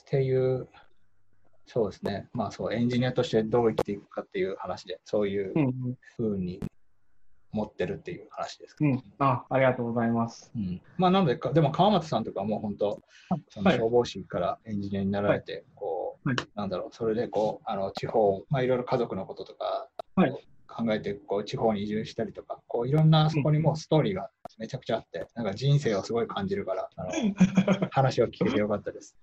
[0.01, 0.69] っていう、
[1.67, 2.29] そうですね。
[2.33, 6.61] まあそう、エンジニアとしてどう生きていくかっていう話で、そういううんふうに
[7.53, 8.77] 持ってるっていう話です。
[8.81, 8.93] うん。
[8.93, 9.03] うん。
[9.19, 10.51] あ、ありがとうございます。
[10.57, 13.01] うん、まあなのでか、でも川松さんとかも本当、
[13.49, 27.11] そのはい消防士からエンジニアになられて、こう、はいなんだろう、それでこう、あの地方、まあいろいろ家族のこととか、はい考えて、こう、地方に移住したりとか、こう、いろんなそこにもうストーリーがめちゃくちゃあって、なんか人生をすごい感じるから、あの
[27.93, 29.17] 話を聞けてよかったです。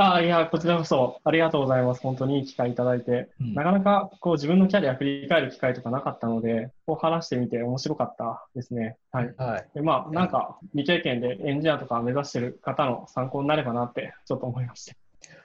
[0.00, 2.00] あ、いや、こちらこそありがとうございます。
[2.02, 3.30] 本当にいい機会いただいて。
[3.40, 8.96] うんなかなかこう自分のキャリア振り返る機会とかなかったので、こう話してみて面白かったですね。
[9.10, 9.34] はい。
[9.36, 9.68] はい。
[9.74, 14.92] でまあ、なんか未経験でエンジニアとか目指してる方の参考になればなってちょっと思いました。
[14.92, 14.98] よ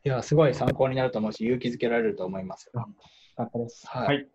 [0.05, 2.85] いや、すごい参考になると思うし、勇気づけられると思いますよ。
[3.35, 3.87] かったです。
[3.87, 4.27] はいはい。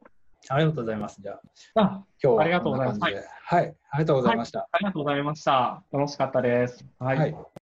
[0.51, 1.21] ありがとうございます。
[1.21, 3.77] じゃあ、あ、今日はありがとうございますこんな感じではい。
[3.91, 4.69] ありがとうございました。
[4.73, 5.83] ありがとうございました。
[5.93, 6.85] 楽しかったです。
[6.99, 7.37] はいはい